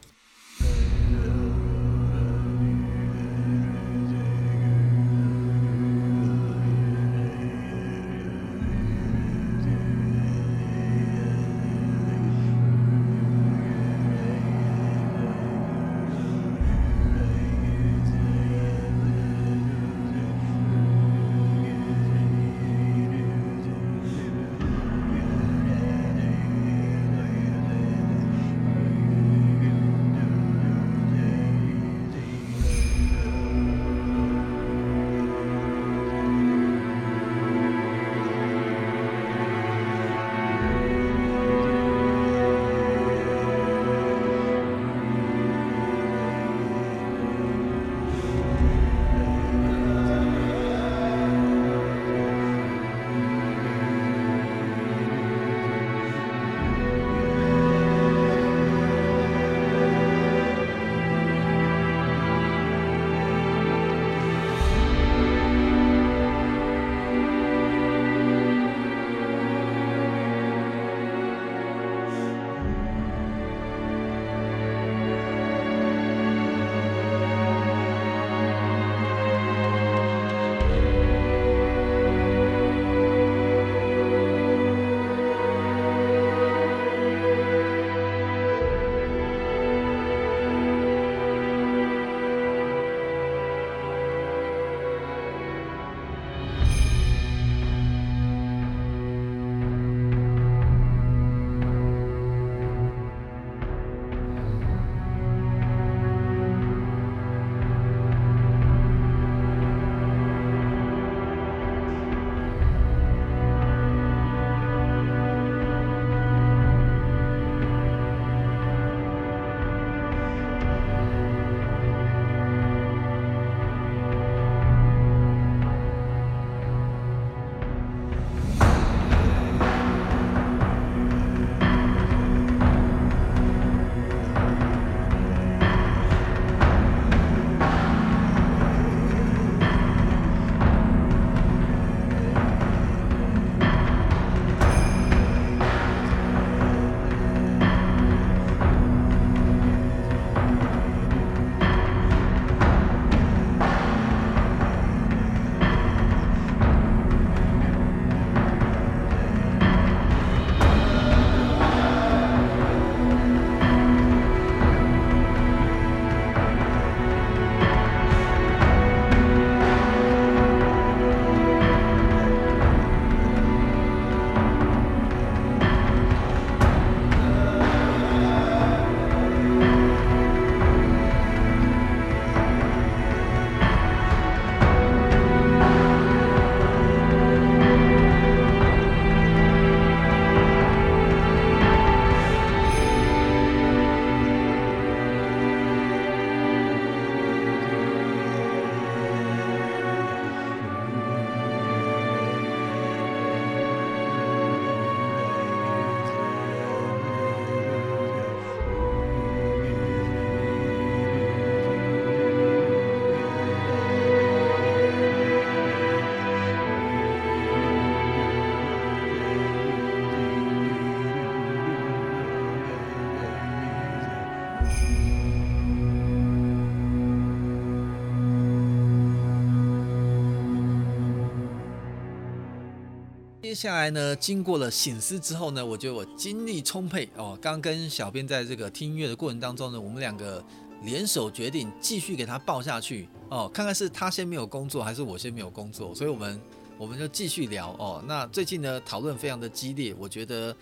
[233.61, 237.39] 下来呢，经过了醒思之后呢，我觉得我精力充沛哦。
[237.43, 240.43] 刚跟小编在这个听音乐的过程当中呢，我们两个
[240.83, 245.95] 联手决定继续给他报下去哦，看看是他先没有工作，还是我先没有工作。
[245.95, 246.41] 所以我们
[246.79, 248.03] 我们就继续聊哦。
[248.09, 250.57] 那最近呢，讨论非常的激烈，我觉得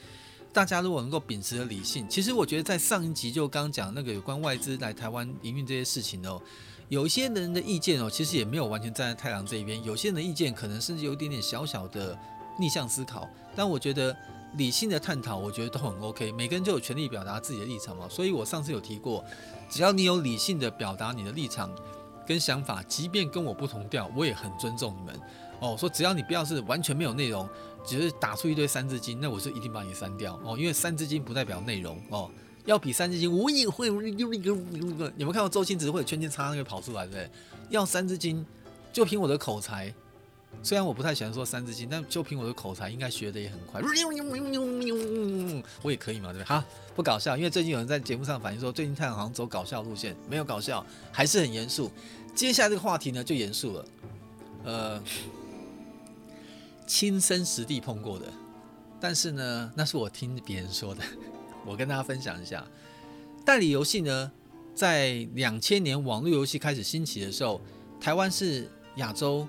[0.53, 6.43] 大家如果能够秉持的理性，其实我觉得在上一集就刚讲那个有关外资来台湾营运这些事情哦。
[6.89, 9.81] 有一些人的意见哦，其实也没有完全站在太郎这一边。
[9.85, 12.19] 有些人的意见可能甚至有一点点小小的
[12.59, 14.17] 逆向思考，但我觉得
[14.57, 16.33] 理性的探讨，我觉得都很 OK。
[16.33, 18.09] 每个人就有权利表达自己的立场嘛。
[18.09, 19.25] 所以我上次有提过，
[19.71, 21.71] 只要你有理性的表达你的立场
[22.27, 25.21] 跟想法，即便跟我不同调，我也很尊重你们
[25.61, 25.77] 哦。
[25.79, 27.49] 说只要你不要是完全没有内容，
[27.87, 32.31] 只是打出一堆三字经，那我是一定把你删掉哦，因为三字经不代表内容哦。
[32.65, 33.89] 要比三字经，我也会。
[33.89, 37.31] 你们看到周星驰会有圈圈叉那个跑出来，对不对？
[37.71, 38.45] 要三字经，
[38.93, 39.95] 就凭我的口才，
[40.63, 43.81] 虽然我不太喜欢说三字经，但就凭我的口才，应该学得也很快。
[45.83, 46.45] 我也可以嘛，对不对？
[46.45, 46.65] 好，
[46.97, 51.91] 不搞笑，因为最近有人在节目上反映说，最近太阳好像走搞笑路线，没有搞笑，还是很严肃。
[52.35, 53.85] 接下来这个话题呢，就严肃了。
[54.65, 55.03] 呃，
[56.87, 58.27] 亲身实地碰过的，
[59.01, 61.03] 但是呢，那是我听别人说的。
[61.65, 62.67] 我跟大家分享一下，
[63.45, 64.33] 代理游戏呢，
[64.75, 67.61] 在两千年网络游戏开始兴起的时候，
[68.01, 69.47] 台湾是亚洲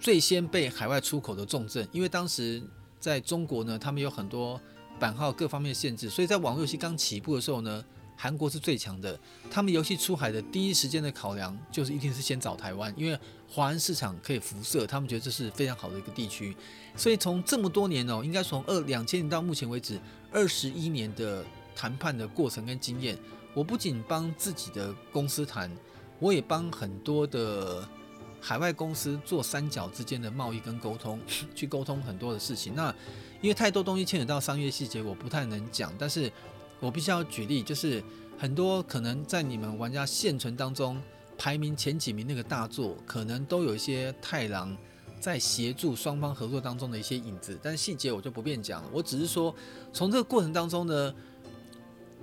[0.00, 2.62] 最先被海外出口的重镇，因为当时
[2.98, 4.58] 在中国呢，他们有很多
[4.98, 7.84] 版号各方面的限制，所以在网络游戏刚起步的时候呢，
[8.16, 9.18] 韩国是最强的。
[9.50, 16.56] 他们游戏出海的第一时间的考量就是一定是先找台湾，因为华人市场可以辐射，他们觉得这是非常好的一个地区。
[16.96, 20.00] 所以从这么多年哦，应该从二两千年到目前为止。
[20.32, 23.18] 二十一年的谈判的过程跟经验，
[23.52, 25.68] 我不仅帮自己的公司谈，
[26.20, 27.88] 我也帮很多的
[28.40, 31.20] 海外公司做三角之间的贸易跟沟通，
[31.54, 32.74] 去沟通很多的事情。
[32.74, 32.94] 那
[33.40, 35.92] 因为太多东西牵扯到商业细节，我不太能讲。
[35.98, 36.30] 但是
[36.80, 38.02] 我必须要举例，就是
[38.38, 41.00] 很多可能在你们玩家现存当中
[41.36, 44.76] 排名前几名那个大作，可能都有一些太郎。
[45.20, 48.88] 在协助双方合作当中的一些影子，但是细节我就不便讲了。
[48.90, 49.54] 我只是说，
[49.92, 51.14] 从这个过程当中呢，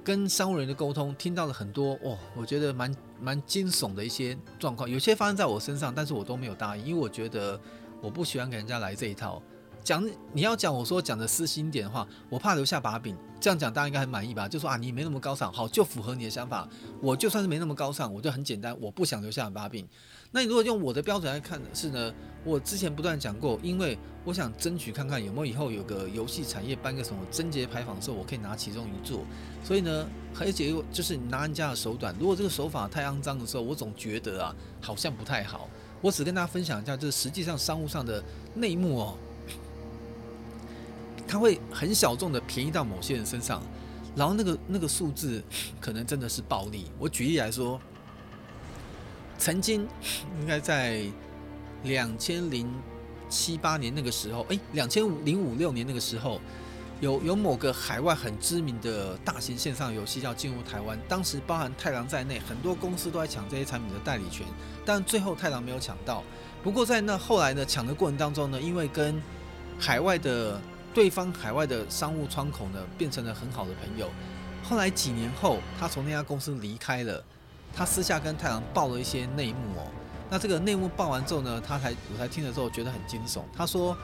[0.03, 7.59] 跟商务人的沟通，听到了很多哦，我觉得蛮蛮惊悚的一些状况，有些发生在我身上，但是我都没有答应，因为我觉得
[8.01, 9.41] 我不喜欢给人家来这一套。
[9.83, 13.15] 讲你要讲我说讲的私心点的话，我怕留下把柄。
[13.39, 14.47] 这样讲大家应该很满意吧？
[14.47, 16.67] 就说啊，你没那么高尚，好，就符合你的想法。
[17.01, 19.87] 我就算是没那么高尚，我就很简单，我不想留下把柄。
[20.31, 22.13] 那你如果用我的标准来看的是呢？
[22.43, 29.25] 我之前不断讲过，因为我想争取看看有没有以后有个游戏产业办个什么贞节牌坊的时候，我可以拿其中一座。
[29.65, 30.07] 所以呢，
[30.39, 35.67] 而且就是拿人家的手短，如果这个手法太肮脏的时候，我总觉得啊，好像不太好。
[35.99, 38.23] 我只跟大家分享一下，就是实际上商务上的
[38.55, 39.17] 内幕哦，
[41.27, 43.61] 它会很小众的便宜到某些人身上，
[44.15, 45.43] 然后那个那个数字
[45.81, 46.85] 可能真的是暴利。
[46.97, 47.81] 我举例来说。
[49.37, 49.87] 曾经
[50.41, 51.03] 应该在
[51.83, 52.67] 两千零
[53.29, 56.41] 七八年那个时候，诶，两千零五六年那个时候，
[57.01, 64.45] 有有某个海外很知名的大型线上游戏要进入台湾，当时包含太郎在内，很多公司都在抢这些产品的代理权，
[64.85, 66.23] 但最后太郎没有抢到。
[66.63, 69.21] 不过在那后来呢，抢的过程当中呢，因为跟
[69.77, 70.59] 海外的
[70.93, 74.09] 对方海外的商务窗口呢，变成了很好的朋友。
[74.63, 77.23] 后来几年后，他从那家公司离开了。
[77.77, 79.85] 他私下跟太阳爆了一些内幕哦，
[80.31, 83.41] 那这个内幕爆完之后呢，他才我才听了之后觉得很惊悚。
[83.55, 83.95] 他说，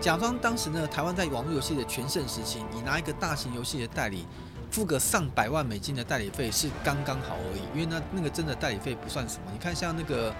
[0.00, 4.26] 假装当时呢，台湾在网络游戏的全盛时期，你拿一个大型游戏的代理
[4.70, 9.42] 付个上百万美金的代理费是刚刚好而已，因为那那个真的代理费不算什么。
[9.52, 10.34] 你看像那个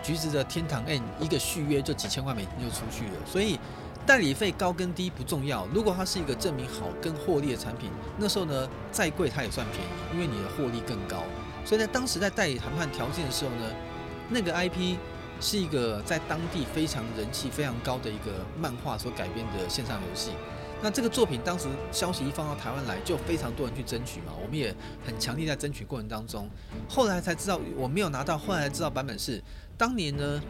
[0.00, 3.58] 橘子的天堂 N，一个续约就几千万美金就出去了，所以
[4.06, 5.66] 代理费高跟低不重要。
[5.74, 11.24] 如果它是一个证明好跟获利的产品，那时候呢再贵它也算便宜，因为你的获利更高。
[11.64, 13.72] 所以在当时在代理谈判条件的时候呢，
[14.28, 14.96] 那个 IP
[15.40, 20.32] 是一个在当地非常人气非常高的一个漫画所改编的线上游戏。
[20.82, 24.74] 那这个作品当时消息一放到台湾来，就非常多人去争取嘛，我们也
[25.06, 26.46] 很强力在争取过程当中。
[26.86, 29.42] 后来才知道我没有拿到，后来才知道版本是
[29.78, 30.42] 当年呢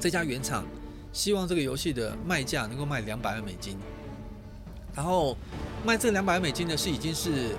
[0.00, 0.64] 这家原厂
[1.12, 3.76] 希望这个游戏的卖价能够卖两百万美金，
[4.94, 5.36] 然后
[5.84, 7.54] 卖这两百万美金呢是已经是。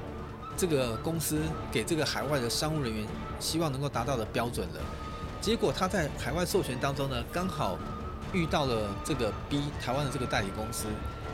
[0.58, 1.39] 这个公司
[1.72, 3.08] 给这个海外的商务人员
[3.39, 4.82] 希望能够达到的标准了，
[5.39, 7.78] 结果他在海外授权当中呢，刚好
[8.34, 10.88] 遇到了这个 B 台湾的这个代理公司，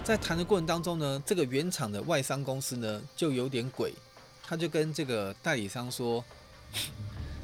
[0.04, 3.94] 在谈的过程当中呢，这个原厂的外商公司呢就有点鬼，
[4.46, 6.22] 他就跟这个代理商说，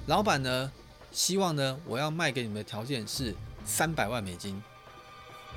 [0.07, 0.69] 老板呢
[1.13, 4.61] 希望呢我要卖给你们的条件是三百万美金，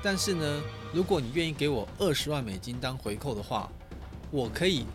[0.01, 0.61] 但是呢，
[0.93, 3.69] 如果你愿意给我二十万美金当回扣的话，
[4.31, 4.85] 我可以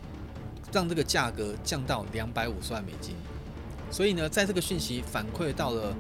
[0.73, 3.15] 让这个价格降到两百五十万美金。
[3.91, 5.95] 所以呢，在这个讯息反馈到了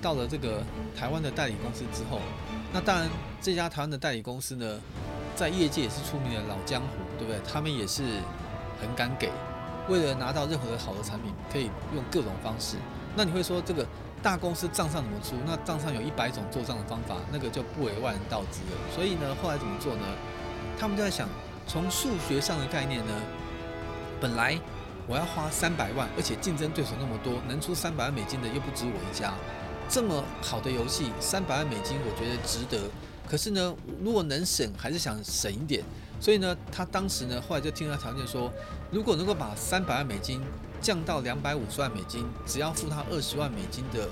[0.00, 0.62] 到了这个
[0.96, 2.20] 台湾的代理公司之后，
[2.72, 3.08] 那当然
[3.40, 4.80] 这家台湾的代理公司呢，
[5.34, 6.86] 在业界也是出名的老江湖，
[7.18, 7.40] 对不对？
[7.50, 8.02] 他们也是
[8.80, 9.30] 很敢给，
[9.88, 12.76] 为了拿到任何的好的产品，可以用各种方式。
[13.16, 13.86] 那你会说这个
[14.22, 15.34] 大公司账上怎么出？
[15.44, 18.78] 那账上有一百种做账的方法，那个就不为外人道之了。
[18.94, 20.02] 所以呢，后来怎么做呢？
[20.78, 21.28] 他们就在想，
[21.66, 23.12] 从数学上的概念呢，
[24.24, 24.58] 本来
[25.06, 29.34] 我要花三百万，而且竞争对手那么多，能出三百万美金的又不止我一家，
[29.86, 32.90] 这么好的游戏，三百万美金我觉得值得。
[33.28, 35.84] 可是呢，如果能省，还是想省一点。
[36.18, 38.50] 所以呢，他当时呢，后来就听他条件说，
[38.90, 40.40] 如果能够把三百万美金
[40.80, 44.08] 降到两百五十万美金，只要付他二十万美金的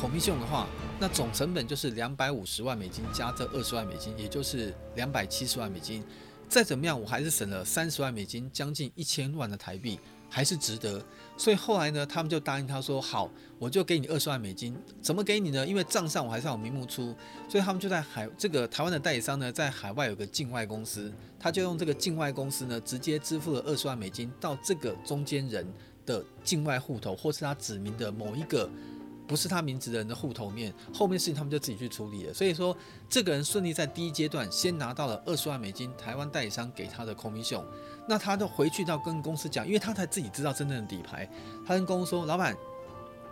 [0.00, 0.66] 孔明秀的话，
[0.98, 6.02] 那总成本就是两百五十万美金加这二十万美金，也就是两百七十万美金。
[6.48, 9.98] 再怎么样，我还是省了三十万美金，将近一千万的台币。
[10.28, 11.02] 还是值得，
[11.36, 13.30] 所以后来呢，他们就答应他说好，
[13.60, 14.76] 我就给你二十万美金。
[15.00, 15.64] 怎么给你呢？
[15.64, 17.14] 因为账上我还是有名目出，
[17.48, 25.64] 所以他们就在海这个台湾的代理商呢，在海外有个境外公司，他就用这个境外公司呢，直接支付了二十万美金到这个中间人
[26.04, 28.68] 的境外户头，或是他指明的某一个。
[29.26, 32.32] 不是他名字的人的户头面，后面事情他们就自己去处理了。
[32.32, 32.76] 所以说，
[33.08, 37.64] 这个人顺利在第一阶段先拿到了二十万美金，台湾代理商给他的空皮熊。
[38.08, 41.28] 那他就回去到跟公司讲，因为他才自己知道真正的底牌。
[41.66, 42.56] 他跟公司说：“老板，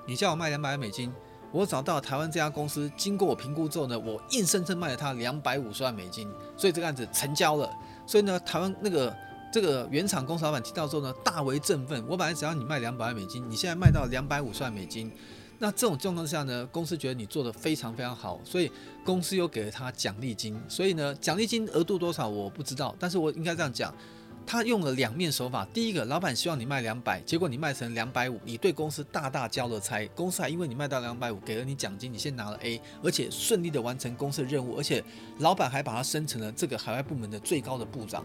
[0.04, 1.12] 你叫我卖两百万美金，
[1.52, 7.70] 我找到台湾这家公司，经过我评估之后呢，我硬生生卖了他两百五十万美金，所以这个案子成交了。
[8.04, 9.16] 所以呢，台湾那个
[9.52, 12.04] 这个原厂公司老板听到之后呢，大为振奋。
[12.08, 15.12] 我本来只要你卖两百万美金，你现在卖到两百五十万美金。”
[15.64, 18.70] 那这种状况下呢，公司觉得你做得非常非常好，所以
[19.02, 20.54] 公司又给了他奖励金。
[20.68, 23.94] 所以呢，奖励金额度多少我不知道，但是我应该这样讲，
[24.46, 25.66] 他用了两面手法。
[25.72, 30.06] 第一个，老板希望你卖两百，结果你卖成两百五，你对公司大大交了差。
[30.08, 35.02] 公司还因为你卖到两百五，给了你奖金，你先拿了 A，而且顺利的完成公司的任务，而且
[35.38, 38.22] 老板还把他升成了这个海外部门的最高的部长。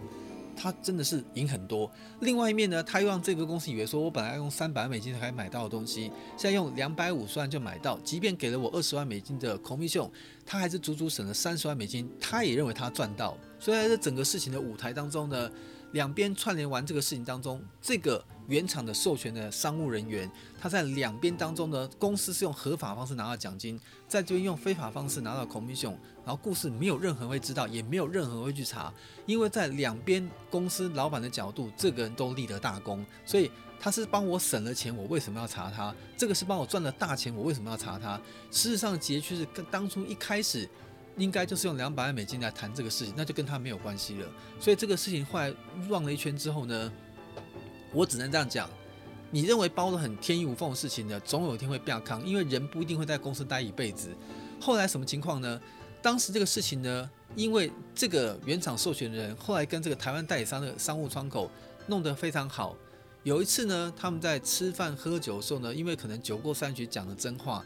[0.61, 1.89] 他真的是赢很多。
[2.19, 10.09] 另外一面呢，他又让这个公司以为说，我本来要用三百万美金才买到的东西，现在用两百五十万就买到，即便给了我二十万美金的 commission，
[10.45, 12.11] 他还是足足省了三十万美金。
[12.19, 13.37] 他也认为他赚到。
[13.59, 15.49] 所以在这整个事情的舞台当中呢，
[15.93, 18.23] 两边串联完这个事情当中，这个。
[18.49, 20.29] 原厂的授权的商务人员，
[20.59, 25.95] 他在两边当中呢，公司是用合法方式拿到奖金，在这边用非法方式拿到 commission，
[26.25, 28.91] 然后故事没有任何人会知道，也没有任何人会去查，
[29.27, 35.95] 因为在两边公司老板的角度，这个人都立了大功，所以他是帮我省了钱，我为什么要查他？
[36.17, 38.19] 这个是帮我赚了大钱，我为什么要查他？
[38.49, 40.67] 事实上，结局是跟当初一开始
[41.17, 44.27] 应该就是用两百万美金来谈这个事情，那就跟他没有关系了。
[44.59, 45.53] 所以这个事情后来
[45.87, 46.91] 绕了一圈之后呢？
[47.91, 48.69] 我只能这样讲，
[49.31, 54.09] 你认为包的很天衣无缝的事情呢，总有一天会变康，因为人不一定会在公司待一辈子。
[54.59, 55.59] 后来什么情况呢？
[56.01, 61.49] 当时这个事情呢，因为这个原厂授权人后来跟这个台湾代理商的商务窗口
[61.87, 62.75] 弄得非常好。
[63.23, 67.65] 有一次呢，他们在吃饭喝酒的时候呢，因为可能酒过三巡讲了真话，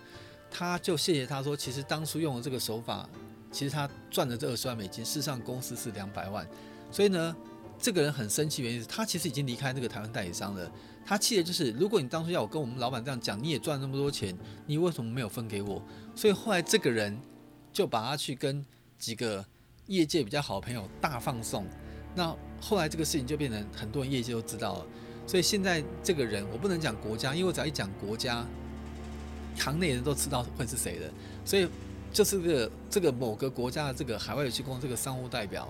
[0.49, 3.07] 他就谢谢他说，其实当初用的这个手法，
[3.51, 6.47] 其实他赚了这二十万美金，事实上公司是两百万，
[6.91, 7.35] 所以呢。
[7.83, 10.71] 这个人很生气，原因是他其实已经离开那个台湾代理商了。
[11.05, 14.33] 他气的就是，如果你当初要我跟我们老板这样讲，你也赚那么多钱，
[14.65, 15.83] 你为什么没有分给我？
[16.15, 17.19] 所以后来这个人
[17.73, 18.65] 就把他去跟
[18.97, 19.45] 几个
[19.87, 21.67] 业界比较好的朋友大放送。
[22.15, 24.85] 那后来这个事情就变成很多人业界都知道了。
[25.27, 28.45] 所以现在这个人我不能讲国家，因为我只要一讲国家，
[29.57, 31.11] 行内人都知道会是谁的。
[31.43, 31.67] 所以
[32.13, 35.67] 就是个这个某个国家的这个海外有限公司这个商务代表，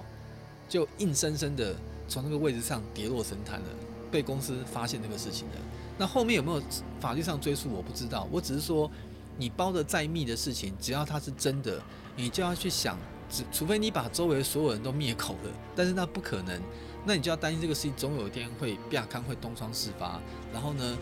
[0.70, 1.76] 就硬生生的。
[2.08, 3.68] 从那个位置上跌落神坛了，
[4.12, 5.56] 被公司发现这个事情了。
[5.98, 6.62] 那后面有没有
[7.00, 7.70] 法律上追溯？
[7.70, 8.28] 我不知道。
[8.32, 8.90] 我只是说，
[9.38, 11.82] 你包的再密的事情，只要它是真的，
[12.16, 12.98] 你就要去想，
[13.30, 16.60] 只除非你把周围所有人都灭口了，但是那不可能。
[17.06, 20.20] 那你就要担心这个事情总有一天会变康，会东窗事发。
[20.52, 20.98] 然后呢，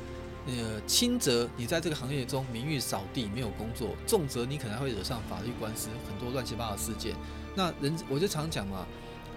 [0.47, 7.16] 呃，轻则你在这个行业中名誉扫地，没有工作；重则你可能会惹上法律官司，很多乱七八糟事件。
[7.56, 8.86] 那人我就常讲嘛。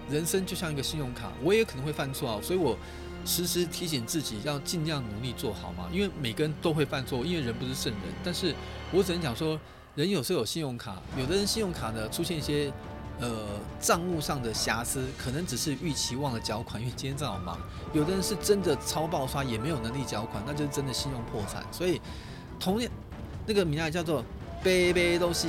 [0.09, 2.77] 人生就像一个信用卡，我也可能会犯错啊，所以我
[3.25, 5.89] 时时提醒自己要尽量努力做好嘛。
[5.91, 8.01] 因为每个人都会犯错，因为人不是圣人。
[8.23, 8.53] 但是
[8.91, 9.59] 我只能讲说，
[9.95, 12.71] 人有时候有信用卡，有的人信用卡呢出现一些
[13.19, 13.47] 呃
[13.79, 17.57] 账务上的瑕疵，可能只是逾期忘了缴款，因为今天正好忙。
[17.93, 21.65] 有的人是真的超爆刷，也没有能力缴款，那就是真的信用破产。
[21.71, 21.99] 所以
[22.59, 22.91] 同样
[23.45, 24.23] 那个名字叫做
[24.63, 25.47] 杯杯都是。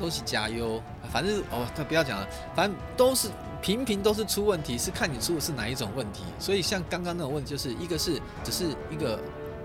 [0.00, 3.28] 都是加油，反正哦，他不要讲了，反正都是
[3.60, 6.22] 频频都是出问题，是看你出的是哪一种问题。
[6.38, 9.18] 所以像刚刚那种问题，就是一个是只是一个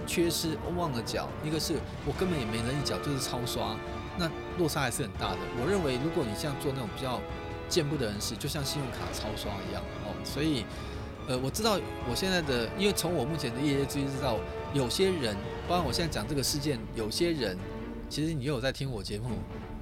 [0.07, 1.75] 缺失忘了缴，一个是
[2.05, 3.75] 我根本也没能力缴，就是超刷，
[4.17, 5.37] 那落差还是很大的。
[5.61, 7.21] 我认为如果你像做那种比较
[7.69, 10.65] 见不得人事，就像信用卡超刷一样哦，所以
[11.27, 11.79] 呃，我知道
[12.09, 14.37] 我现在的，因为从我目前的业业资历知道，
[14.73, 15.35] 有些人，
[15.67, 17.57] 包括我现在讲这个事件，有些人。
[18.07, 19.31] 其实你有在听我节目，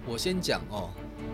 [0.05, 0.89] 我先讲哦，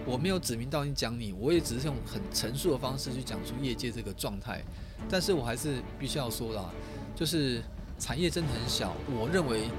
[0.06, 4.64] 我没有指名道姓讲你，我也只是用很陈述的方式去讲出业界这个状态，
[5.10, 6.70] 但是我还是必须要说啦，
[7.16, 7.62] 就是
[8.00, 9.70] 产业真的很小，我认为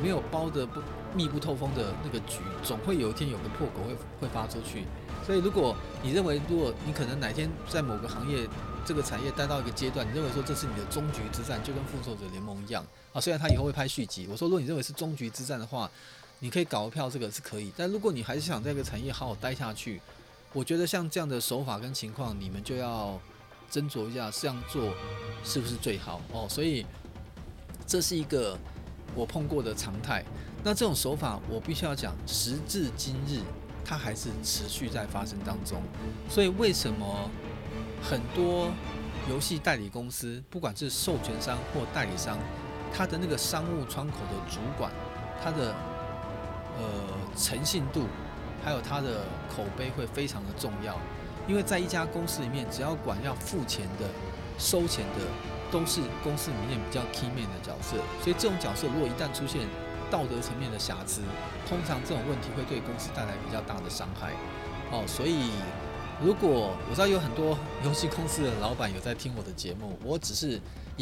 [0.00, 0.80] 没有包得不
[1.16, 4.84] 密不透风的那个局，总会有一天有个破口会会发出去，
[5.26, 8.46] 所以如果你认为，如果你可能哪天在某个行业
[8.84, 15.90] 这个产业待到一个阶段，你认为说这是你的终局之战，就跟复仇者联盟一样啊，虽然他以后会拍续集，我说如果你认为是终局之战的话。
[16.40, 17.72] 你可以搞个票，这个是可以。
[17.76, 20.00] 但如果你还是想在这个产业好好待下去，
[20.52, 23.20] 我觉得像这样的手法跟情况，你们就要
[23.70, 24.92] 斟酌一下，这样做
[25.44, 26.48] 是不是最好哦。
[26.48, 26.84] 所以
[27.86, 28.58] 这是一个
[29.14, 30.24] 我碰过的常态。
[30.64, 33.40] 那这种手法，我必须要讲，时至今日，
[33.84, 35.82] 它还是持续在发生当中。
[36.28, 37.30] 所以为什么
[38.02, 38.70] 很多
[39.28, 42.38] 游戏代理公司，不管是授权商或代理商，
[42.92, 44.90] 他的那个商务窗口的主管，
[45.42, 45.74] 他的
[46.80, 46.86] 呃，
[47.36, 48.06] 诚信度，
[48.64, 49.20] 还有他的
[49.54, 50.98] 口碑会非常的重要，
[51.46, 54.06] 因为在一家公司里面，只要管要付钱的、
[54.58, 55.20] 收钱的，
[55.70, 59.60] 都是公司里面比较 key man 的角色，所以这种角色如果一旦出现
[60.10, 61.20] 道德层面的瑕疵，
[61.68, 64.32] 通常这种问题会对公司带来比较大的伤害。
[64.90, 65.50] 哦，所以
[66.24, 70.58] 如果我知道有很多游戏公司的老板有在听我的节目，我只是。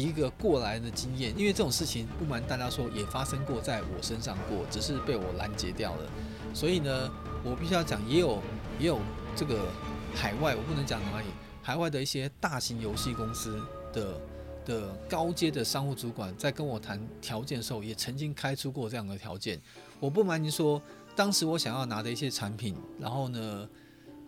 [0.07, 6.09] 一个过来人的经验，因为这种事情不瞒大家说，也发生过在我身上过，只是被我拦截掉了。
[6.53, 7.11] 所以呢，
[7.43, 8.41] 我必须要讲，也有
[8.79, 8.99] 也有
[9.35, 9.67] 这个
[10.15, 11.27] 海外，我不能讲哪里，
[11.61, 13.61] 海外的一些大型游戏公司
[13.93, 14.21] 的
[14.65, 19.59] 的高阶的商务主管在跟我谈条件的时候，也曾经开出过这样的条件。
[19.99, 20.81] 我不瞒您说，
[21.15, 23.67] 当时我想要拿的一些产品，然后呢，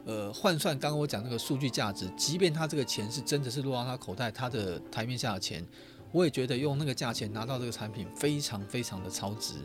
[0.06, 5.66] 呃，换算刚刚我讲那个数据价值，即便他这个钱是真的是落到他口袋，他的台面下的钱，
[6.12, 9.56] 我也觉得用那个价钱拿到这个产品非常非常的超值。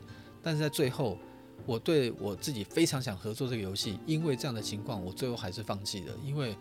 [0.42, 1.18] 但是在最后，
[1.64, 6.56] 我对我自己非常想合作这个游戏，因为这样的情况，我最后还是放弃了，因为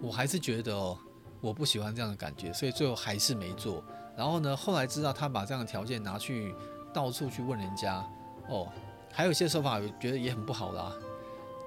[0.00, 0.98] 我还是觉得哦，
[1.40, 3.84] 我不喜欢这样的感觉，所以最后还是没做。
[4.16, 6.54] 然后呢，后来知道他把这样的条件拿去
[6.92, 8.04] 到处去问人家，
[8.48, 8.66] 哦，
[9.12, 10.92] 还有一些手法，我觉得也很不好啦。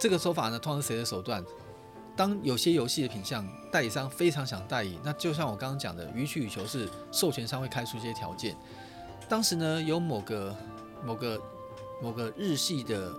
[0.01, 1.45] 这个手法呢，通常是谁的手段？
[2.17, 8.57] 当有些游戏的品相代理商非常想代理，那就像我刚刚讲的，予取予求是授权商会开出一些条件。
[9.29, 10.55] 当时呢，有某个
[11.05, 11.39] 某个
[12.01, 13.13] 某个日系的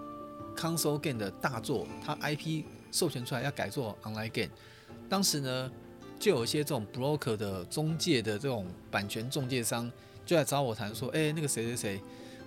[0.57, 4.51] console game 的大作，它 IP 授权出来要改做 online game，
[5.09, 5.71] 当时呢，
[6.19, 9.89] 就有一些这种 broker 的中介的这种版权中介商
[10.27, 12.01] 就来找我谈说，哎，那个谁谁谁。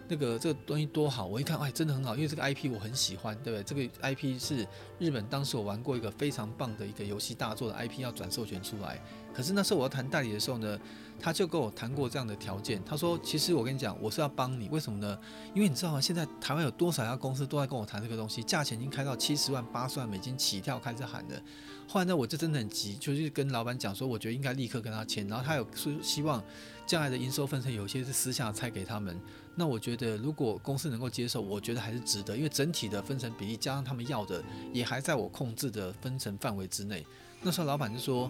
[0.07, 3.63] 那个这个东西多好，我一看，哎，真的很好，因为这个 IP 我很喜欢，对不对？
[3.63, 4.67] 这个 IP 是
[4.99, 9.01] 日本当时我玩过一个非常棒的一个游戏大作的 IP 要转授权出来。
[9.33, 10.79] 可是那时候我要谈代理的时候呢，
[11.19, 12.81] 他就跟我谈过这样的条件。
[12.85, 15.19] 他说，其实我跟你讲，我是要帮你，为什么呢？
[15.53, 15.99] 因为你知道吗？
[15.99, 21.41] 现在台湾有多少家公司都在跟我谈这个东西，价钱已经开到七十万、八十万美金起跳，开始喊的。
[21.87, 25.27] 后来呢，我就真的很急，就是跟老板讲说，我觉得应该立刻跟他签。
[25.27, 26.41] 然后他有说希望
[26.85, 29.19] 将来的营收分成有些是私下拆给他们。
[29.55, 34.43] 那我觉得如果公司能够接受，我觉得还是值得，因为整体的分成比例加上他们要的
[34.73, 37.05] 也还在我控制的分成范围之内。
[37.41, 38.29] 那时候老板就说，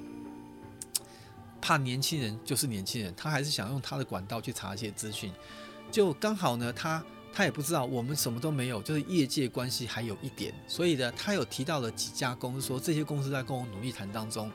[1.61, 5.31] 怕年轻人就是年轻人，他还是想用他的管道去查一些资讯。
[5.91, 7.03] 就刚好呢，他。
[7.37, 14.49] 他也不知道我们什么都没有，就是业界关系还有一点，所以呢，他有提到了几家公司，说这些公司在跟我努力谈当中。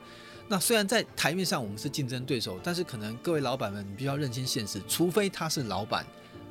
[0.47, 6.03] 那虽然在台面上我们是竞争对手，但是可能各位老板们，你必须要认清现实，除非他是老板，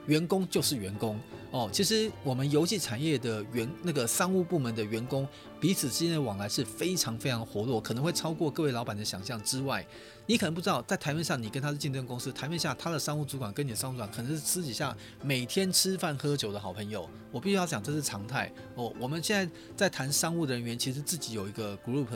[0.06, 1.18] 员工就是员工。
[1.52, 5.26] 哦，其实我们游戏产业的员那个商务部门的员工
[5.58, 9.84] 彼此之间的往来是非常非常活络，可能会超过各位老板的想象之外。
[10.26, 17.10] 你可能不知道，在台面上你跟他是竞争公司，台面下他的商务主管跟你的商务主管可能是私底下每天吃饭喝酒的好朋友。
[17.32, 18.52] 我必须要讲，这是常态。
[18.76, 22.06] 哦，我们现在在谈商务人员，其实自己有一个 group，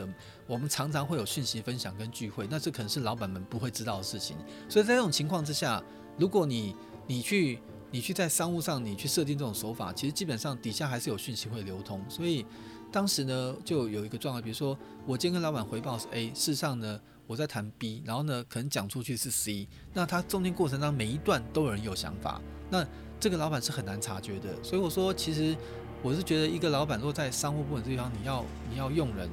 [0.47, 4.37] 我们常常会有讯息分享跟聚会，那这可能是老板们不会知道的事情。
[4.69, 5.83] 所以在这种情况之下，
[6.17, 6.73] 如果你
[7.05, 7.59] 你去。
[7.95, 12.03] 你去在商务上，你去设定这种手法，其实基本上底下还是有讯息会流通。
[12.09, 12.45] 所以
[12.91, 22.85] 当时呢，就有一个状况，比如说我今天跟老板回报是 A，事实上呢，我在谈 B，然后呢，可能讲出去是 C，那他中间过程当中每一段都有人有想法，那
[23.17, 24.61] 这个老板是很难察觉的。
[24.61, 25.55] 所以我说，其实
[26.03, 29.29] 我是觉得一个老板如果在商务部门这地方，你要你要用人，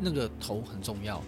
[0.00, 1.22] 那个头很重要，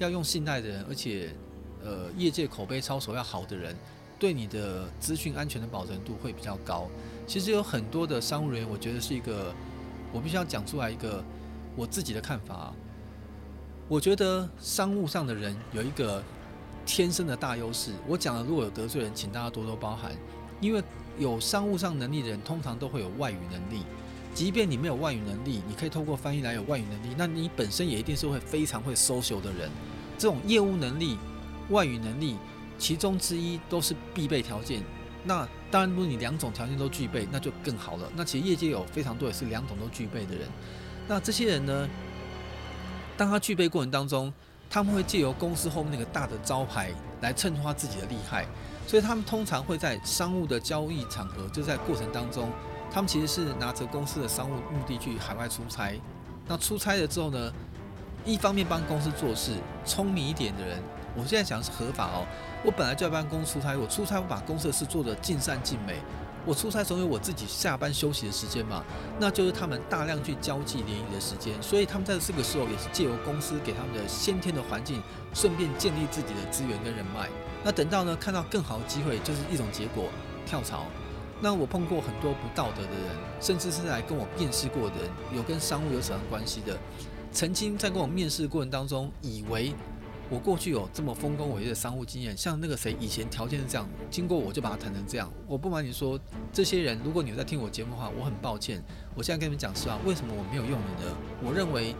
[0.00, 1.34] 要用信赖的人，而且
[1.82, 3.74] 呃业界口碑操守要好的人，
[4.18, 6.88] 对你的资讯安全的保证度会比较高。
[7.26, 9.54] 其实有很多的商务人员，我觉得是一个，
[10.12, 11.22] 我必须要讲出来一个
[11.74, 12.74] 我自己的看法啊。
[13.88, 16.22] 我觉得商务上的人有一个
[16.84, 17.92] 天生的大优势。
[18.06, 20.12] 我讲的如果有得罪人，请大家多多包涵。
[20.60, 20.82] 因为
[21.18, 23.84] 有商务上能力的人，通常都会有外语能力。
[24.34, 29.70] 即便你没有外语能力，你可以透过翻译来有外语能力，那你本身也一定是会非常会 social 的人。
[30.18, 31.18] 这种业务能力、
[31.70, 32.36] 外语能力，
[32.78, 34.82] 其中之一都是必备条件。
[35.24, 38.10] 那当然，如果你两种条件都具备，那就更好了。
[38.14, 40.48] 那其实业界有非常多也是两种都具备的人。
[41.08, 41.88] 那这些人呢？
[43.16, 44.30] 当他具备过程当中，
[44.68, 46.90] 他们会借由公司后面那个大的招牌
[47.22, 48.44] 来衬托他自己的厉害，
[48.86, 52.50] 所以他们通常会在商务的交易场合，就在过程当中，
[52.90, 55.98] 他们其实是拿着公司的商务目的去海外出差。
[56.46, 57.50] 那出差了之后呢，
[58.24, 59.52] 一方面帮公司做事，
[59.84, 60.82] 聪明一点的人，
[61.16, 62.26] 我现在讲的是合法哦。
[62.64, 65.96] 我本来就要办公出差，我出差我把公司的事做得尽善尽美。
[66.44, 68.84] 我出差总有我自己下班休息的时间嘛，
[69.18, 75.02] 那就是他们大量去交际联谊的时间，所以他们在这个时候也是借由公司给他们的先天的环境，
[75.34, 77.28] 顺便建立自己的资源跟人脉。
[77.64, 80.04] 那等到呢看到更好的机会，就是一种结果，
[80.46, 80.84] 跳槽。
[81.40, 86.78] 那我碰过很多不道德的人，甚至是来跟我面试过的人，有跟商务有什么关系的，
[87.32, 89.74] 曾经在跟我面试过程当中，以为。
[90.28, 95.32] 我过去有这么丰功伟业的商务经验，像那个谁以前条件是这样，经过我就把他谈成这样。
[95.46, 96.18] 我不瞒你说，
[96.52, 98.82] 这些人如果你有在听我节目的话，我很抱歉。
[99.14, 101.16] 我现在跟你们讲实话，为什么我没有用你呢？
[101.44, 101.94] 我认为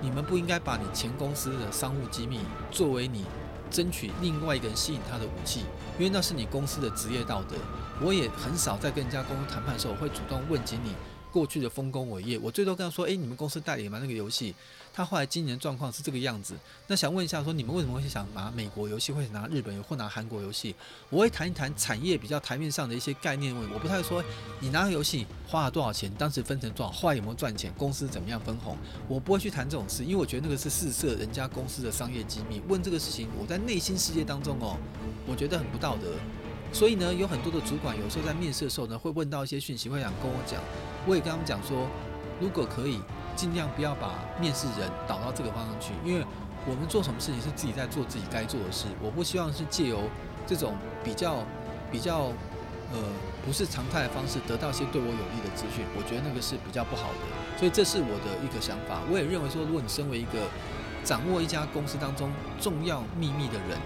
[0.00, 2.38] 你们不应该把你前公司的商务机密
[2.70, 3.24] 作为你
[3.72, 5.62] 争取另外一个人吸引他的武器，
[5.98, 7.56] 因为那是你公司的职业道德。
[8.00, 10.92] 我也很少在跟人家公司谈判的时候，我会主动问及你
[11.32, 12.38] 过去的丰功伟业。
[12.38, 13.98] 我最多跟他说：“诶，你们公司代理吗？
[14.00, 14.54] 那个游戏。”
[14.96, 16.54] 他后来今年状况是这个样子，
[16.86, 20.72] 那想问一下，说你们为什么会想拿美国游戏，或者拿日本游，或拿韩国游戏？
[21.10, 24.22] 我会谈一谈产业比较台面上的一些概念问，我不太说
[24.60, 28.78] 你拿个游戏花了多少钱，当时分成多少，后来有没有赚钱，公司怎么样分红，
[29.08, 32.62] 我不会去谈这种事，因为我觉得那个是试射人家公司的商业机密。
[32.68, 34.78] 问这个事情，我在内心世界当中哦，
[35.26, 36.12] 我觉得很不道德。
[36.72, 40.60] 所以呢，有很多的主管有时候在面试的时候呢，会问到一些讯息，会想跟我讲，
[41.06, 41.88] 我也跟他们讲说，
[42.40, 43.00] 如果可以。
[43.36, 46.24] 尽量不要把面试人导到这个方向去，因为
[46.64, 48.86] 我们做什么事情是自己在做自己该做的事。
[49.02, 50.02] 我不希望是借由
[50.46, 51.38] 这种比较
[51.90, 52.30] 比较
[52.92, 52.98] 呃
[53.44, 57.58] 不是常态的方式得到一些对我有利的资讯，我觉得那个是比较不好的。
[57.58, 59.00] 所以这是我的一个想法。
[59.10, 60.38] 我也认为说，如果你身为一个
[61.02, 62.30] 掌握一家公司当中
[62.60, 63.76] 重要秘密的人。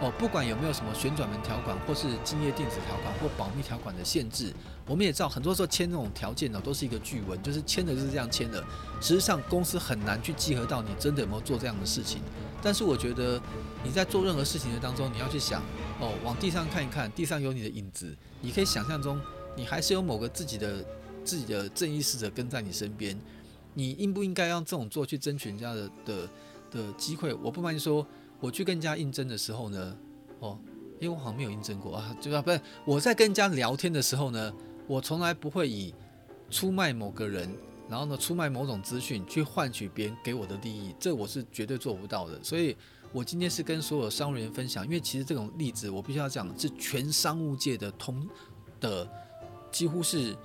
[0.00, 4.52] 哦，不管有没有什么旋转门条款，或是竞业电子条款，或保密条款的限制，
[4.86, 8.62] 我们也知道，很多时候签那种条件呢，都是一个巨文，就是签的就是这样签的。
[9.00, 12.20] 实际上，公司很难去稽核到你真的有没有做这样的事情。
[12.62, 13.42] 但是，我觉得
[13.82, 15.60] 你在做任何事情的当中，你要去想，
[16.00, 19.20] 哦，往地上看一看，地上有你的影子，你可以想象中，
[19.56, 20.84] 你还是有某个自己的
[21.24, 23.18] 自己的正义使者跟在你身边。
[23.74, 26.28] 你应不应该让这种做去争取人家的的
[26.70, 27.34] 的机会？
[27.34, 28.06] 我不瞒你说。
[28.40, 29.96] 我去跟人家应征的时候呢，
[30.40, 30.58] 哦，
[31.00, 34.52] 因为我好像没有应征过啊，就啊，不是我在跟人家聊天的时候呢，
[34.86, 35.94] 我从来不会以
[36.48, 37.52] 出卖某个人，
[37.88, 42.38] 然后呢出卖某种资讯去换取别人给我的利益，这我是绝对做不到的。
[42.42, 42.76] 所以
[43.12, 48.24] 我今天是跟所有商务人员分享，因为其实这种例子我必须要讲是全商务界的通
[48.80, 49.08] 的，
[49.72, 50.36] 几乎是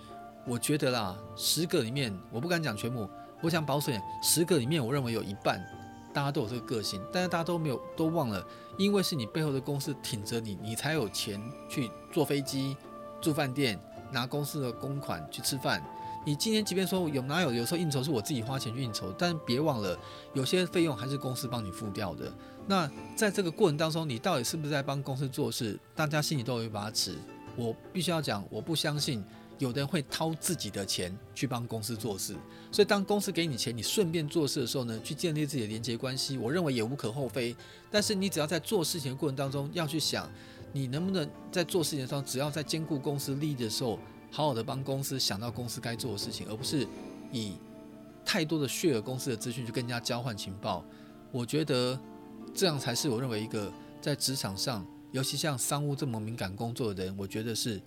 [0.48, 3.08] 我觉得啦，十个里面我不敢讲全部，
[3.42, 5.64] 我想保守点，十个里面我认为有一半。
[6.14, 8.46] 大家都有这个个性，但是大家都没有都忘了，
[8.78, 12.78] 因为是你背后的公司挺着你，你才有钱去坐飞机、
[13.20, 13.80] 住饭店、
[14.12, 15.84] 拿公司的公款去吃饭。
[16.26, 19.98] 你今天即便说有哪有，有时候应酬是我自己花钱去应酬，但别忘了
[20.34, 22.32] 有些费用还是公司帮你付掉的。
[22.66, 25.78] 那在这个过程当中，你到底是不是在帮公司做事？
[25.94, 27.18] 大家心里都有一把尺。
[27.56, 29.24] 我必须要讲，我不相信。
[29.64, 32.36] 有的人会掏自己的钱去帮公司做事，
[32.70, 37.56] 所以当公司给你钱，你顺便做事的时候呢，去建立自己的连接关系，我认为也无可厚非。
[37.90, 40.30] 但是你只要在做事情的过程当中，要去想，
[40.74, 43.98] 你能不能在做事情的时候，只要在兼顾公司利益的时候，
[44.30, 46.86] 好好的帮公司想到公司该做的事情，而不是
[47.32, 47.54] 以
[48.26, 50.84] 太多的血额公司的资讯去跟人家交换情报。
[51.32, 51.98] 我觉得
[52.54, 57.82] 这样才是我认为一个在职场上，尤其像商务这么敏感工作的人，我觉得是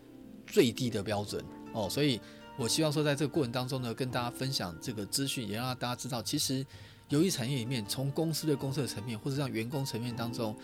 [0.46, 1.44] 最低的标准。
[1.76, 2.18] 哦，所以
[2.56, 6.64] 我希望说，在这个过程当中呢，跟大家分享这个资讯，也让大家知道，其实
[7.10, 10.56] 游戏产业里面，从公司的公司的层面，或者让员工层面当中，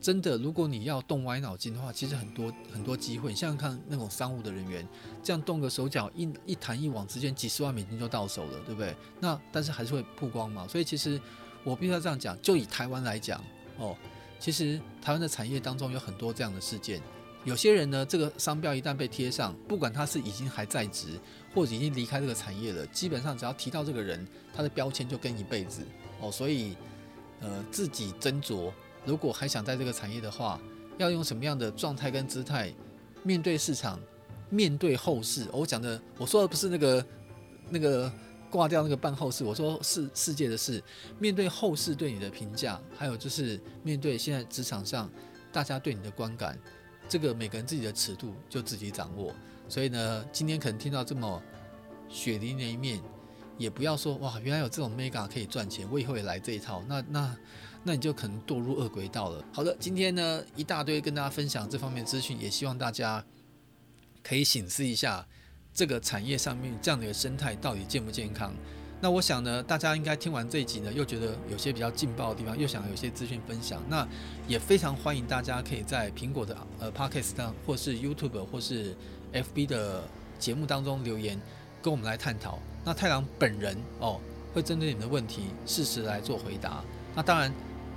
[0.00, 3.34] 真的，如果你要动歪脑筋的话，其实很多很多机会。
[3.34, 4.86] 像看那种商务的人员，
[5.24, 8.94] 这样动个手脚，一一弹一网之间，几十万美金就到手了，对不对？
[9.18, 10.68] 那但是还是会曝光嘛。
[10.68, 11.20] 所以其实
[11.64, 13.42] 我必须要这样讲，就以台湾来讲
[13.76, 13.96] 哦，
[14.38, 17.02] 其实台湾的产业当中有很多这样的事件。
[17.44, 21.18] 有些人呢，这个商标一旦被贴上，不管他是已经还在职，
[21.54, 25.82] 或者已经离开这个产业了，基本上只要提到这个人，他的标签就跟一辈子
[26.20, 26.30] 哦。
[26.30, 26.76] 所以
[27.40, 28.70] 呃，自己斟酌。
[29.06, 30.60] 如果还想在这个产业的话，
[30.98, 32.70] 要用什么样的状态跟姿态
[33.22, 33.98] 面对市场，
[34.50, 35.46] 面对后世？
[35.50, 37.06] 我讲的，我说的不是那个
[37.70, 38.12] 那个
[38.50, 40.82] 挂掉那个办后事，我说是世界的事。
[41.18, 45.10] 面对后世对你的评价，还有就是面对现在职场上
[45.50, 46.58] 大家对你的观感，
[47.10, 49.34] 这个每个人自己的尺度就自己掌握。
[49.68, 51.42] 所以呢，今天可能听到这么
[52.08, 52.98] 血淋淋的一面，
[53.58, 56.82] 也不要说哇，原来有这种 mega 可以赚钱，我以后也来这一套。
[56.88, 57.36] 那 那。
[57.82, 59.42] 那你就可能堕入恶鬼道了。
[59.50, 63.24] 好的，今天呢一大堆跟大家分享这方面资讯，也希望大家
[64.22, 65.26] 可以醒思一下
[65.72, 68.54] 这个产业上面这样的一个生态到底健不健康。
[69.00, 73.82] 那我想呢，大家应该听完这一集呢，又觉得有些比较劲爆的地方，又想有些资讯分享。
[73.88, 74.06] 那
[74.46, 78.94] 也非常欢迎大家可以在苹果的呃 Podcast 上，或是 YouTube 或是
[79.32, 80.02] FB 的
[80.38, 81.40] 节目当中留言，
[81.80, 82.58] 跟我们来探讨。
[82.84, 84.20] 那太郎本人哦，
[84.52, 86.82] 会针对你们的问题适时来做回答。
[87.14, 87.52] 那当然。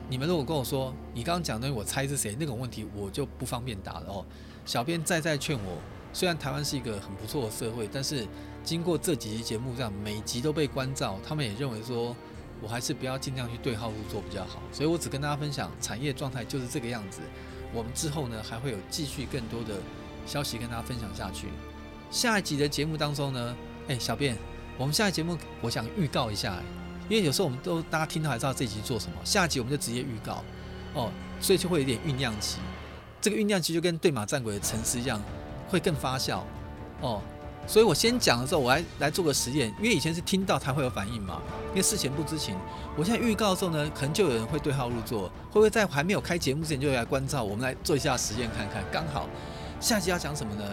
[0.10, 4.26] 你们如果跟我说你刚刚讲的，我猜是谁那种问题，我就不方便答了哦。
[4.66, 5.78] 小编再再劝我，
[6.14, 8.26] 虽然台湾是一个很不错的社会，但是
[8.64, 12.16] 经过这几集节目这样每集都被关照，他们也认为说
[12.62, 14.62] 我还是不要尽量去对号入座比较好。
[14.72, 17.20] 所以我只跟大家分享产业状态就是这个样子。
[17.74, 19.74] 我们之后呢还会有继续更多的
[20.26, 21.48] 消息跟大家分享下去。
[22.12, 23.58] 下一集的节目当中呢，
[23.88, 24.38] 哎，小编，
[24.78, 26.62] 我们下一节目我想预告一下。
[27.10, 30.42] 因为有时候我们都大家听到还知道这集做什么，下一集我们就直接预告
[30.94, 31.12] 哦，
[31.42, 32.60] 所以就会有点酝酿期。
[33.20, 35.22] 这个酝酿期就跟对马战鬼的沉思一样，
[35.74, 36.40] 会更发酵
[37.02, 37.20] 哦。
[37.66, 42.56] 所以我先讲的时候，我来来做个实验，因为以前是听到才会有反应嘛，因为事前不知情。
[42.98, 47.42] 我现在预告的时候呢，可能就有人会对号入座，会不会在还没有开节目之前就来关照？
[47.42, 48.84] 我们来做一下实验看看。
[48.92, 49.28] 刚好
[49.80, 50.64] 下集要讲什么呢？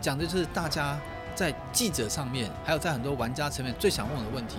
[0.00, 0.98] 讲的就是大家
[1.34, 4.56] 在记者上面，还有在很多玩家层面最想问的问题。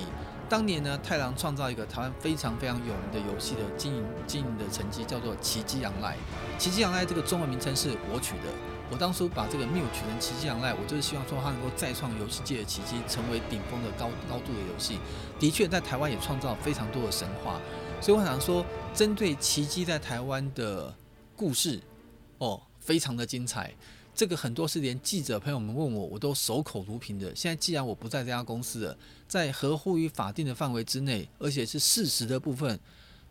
[0.48, 6.16] 当年呢，太郎创造一个台湾非常非常有名的游戏的经营经营的成绩，叫做奇迹羊赖。
[6.60, 8.50] 奇迹羊赖这个中文名称是我取的。
[8.92, 14.98] 我当初把这个 MIL 取成奇迹昂赖，我就是希望说它能够再创游戏界的奇迹，成为顶峰的高高度的游戏。
[15.40, 17.60] 的确，在台湾也创造非常多的神话。
[18.02, 20.94] 所以我想说，针对奇迹在台湾的
[21.36, 21.80] 故事，
[22.40, 23.74] 哦，非常的精彩。
[24.16, 27.34] 这个很多是连记者朋友们问我，我都守口如瓶的。
[27.36, 32.78] 现在既然我不在这家公司了，在合乎于法定的范围之内，而且是事实的部分，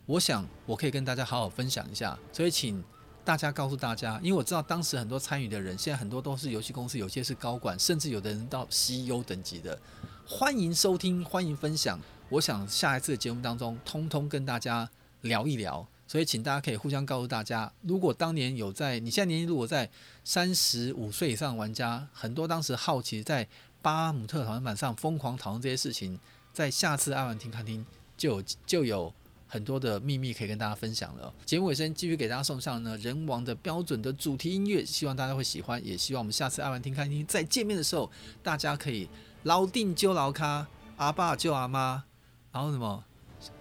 [0.07, 2.19] 我想我可以跟大家好好分享一下。
[2.33, 2.83] 所以请
[3.29, 9.79] 大家告诉大家，因为我知道当时很多参与的人，现在很多都是游戏公司，有些是高管，甚至有的人到 CEO 等级的。
[10.27, 12.01] 欢迎收听，欢迎分享。
[12.31, 14.89] 我想下一次的节目当中，通通跟大家
[15.21, 15.87] 聊一聊。
[16.07, 19.91] 所以，请大家可以互相告诉大家，如果当年有在，你现在年纪如果在
[20.25, 23.47] 三十五岁以上的玩家，很多当时好奇在
[23.83, 26.19] 巴姆特讨论版上疯狂讨论这些事情，
[26.55, 27.85] 在下次爱玩听看听
[28.17, 29.13] 就有就有
[29.49, 31.33] 很多的秘密可以跟大家分享了。
[31.45, 38.11] 节目尾声继续给大家送上呢人王的标准的主题音乐，希望大家会喜欢，也希望我们下次爱玩听看听再见面的时候，
[38.43, 39.09] 大家可以
[39.43, 42.05] 老定揪老咖，阿爸揪阿妈，
[42.53, 43.03] 然后什么？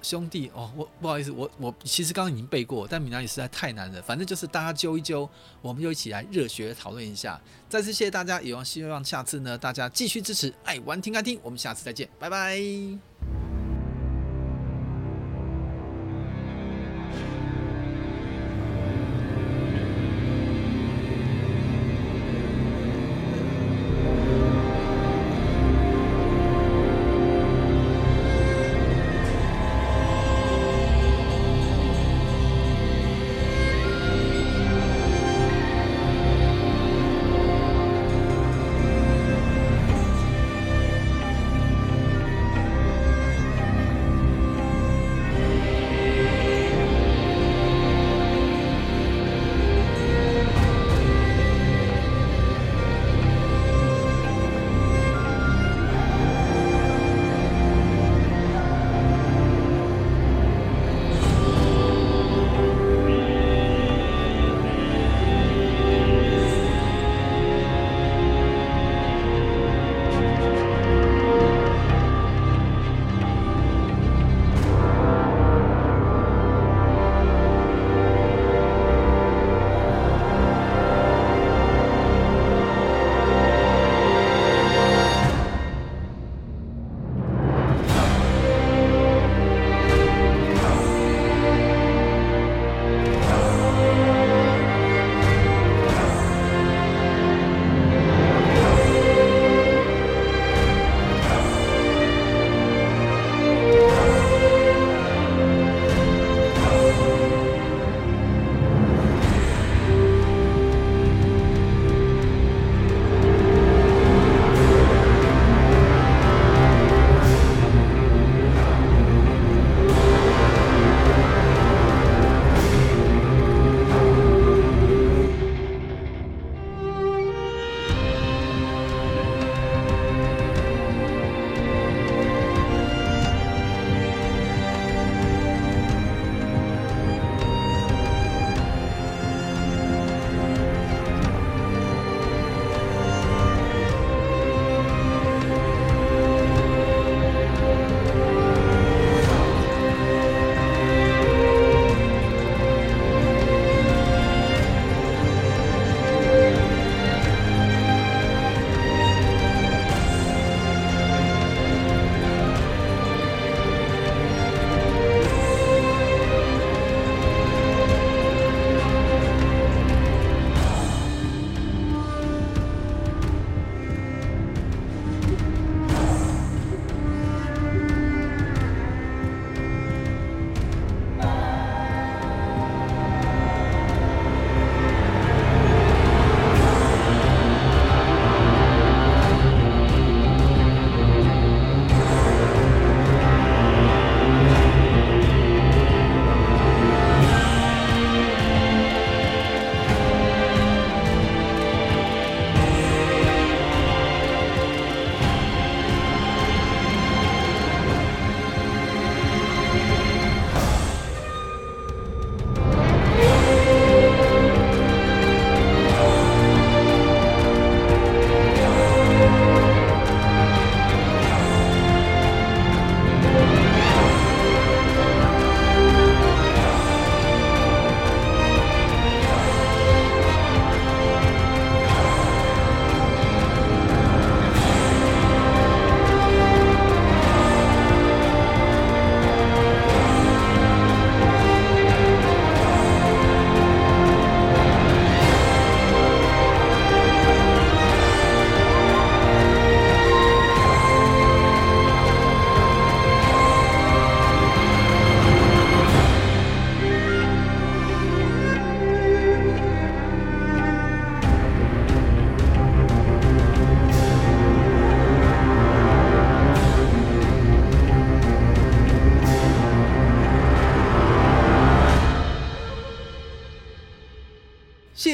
[0.01, 4.01] 兄弟哦，我不好意思，我我其实刚刚已经背过，但闽南语实在太难了。
[4.01, 5.29] 反正就是大家揪一揪，
[5.61, 7.39] 我们就一起来热血讨论一下。
[7.69, 13.36] 再次谢谢大家，也望希望下次呢大家继续支持爱玩听看听，我们下次再见，拜拜。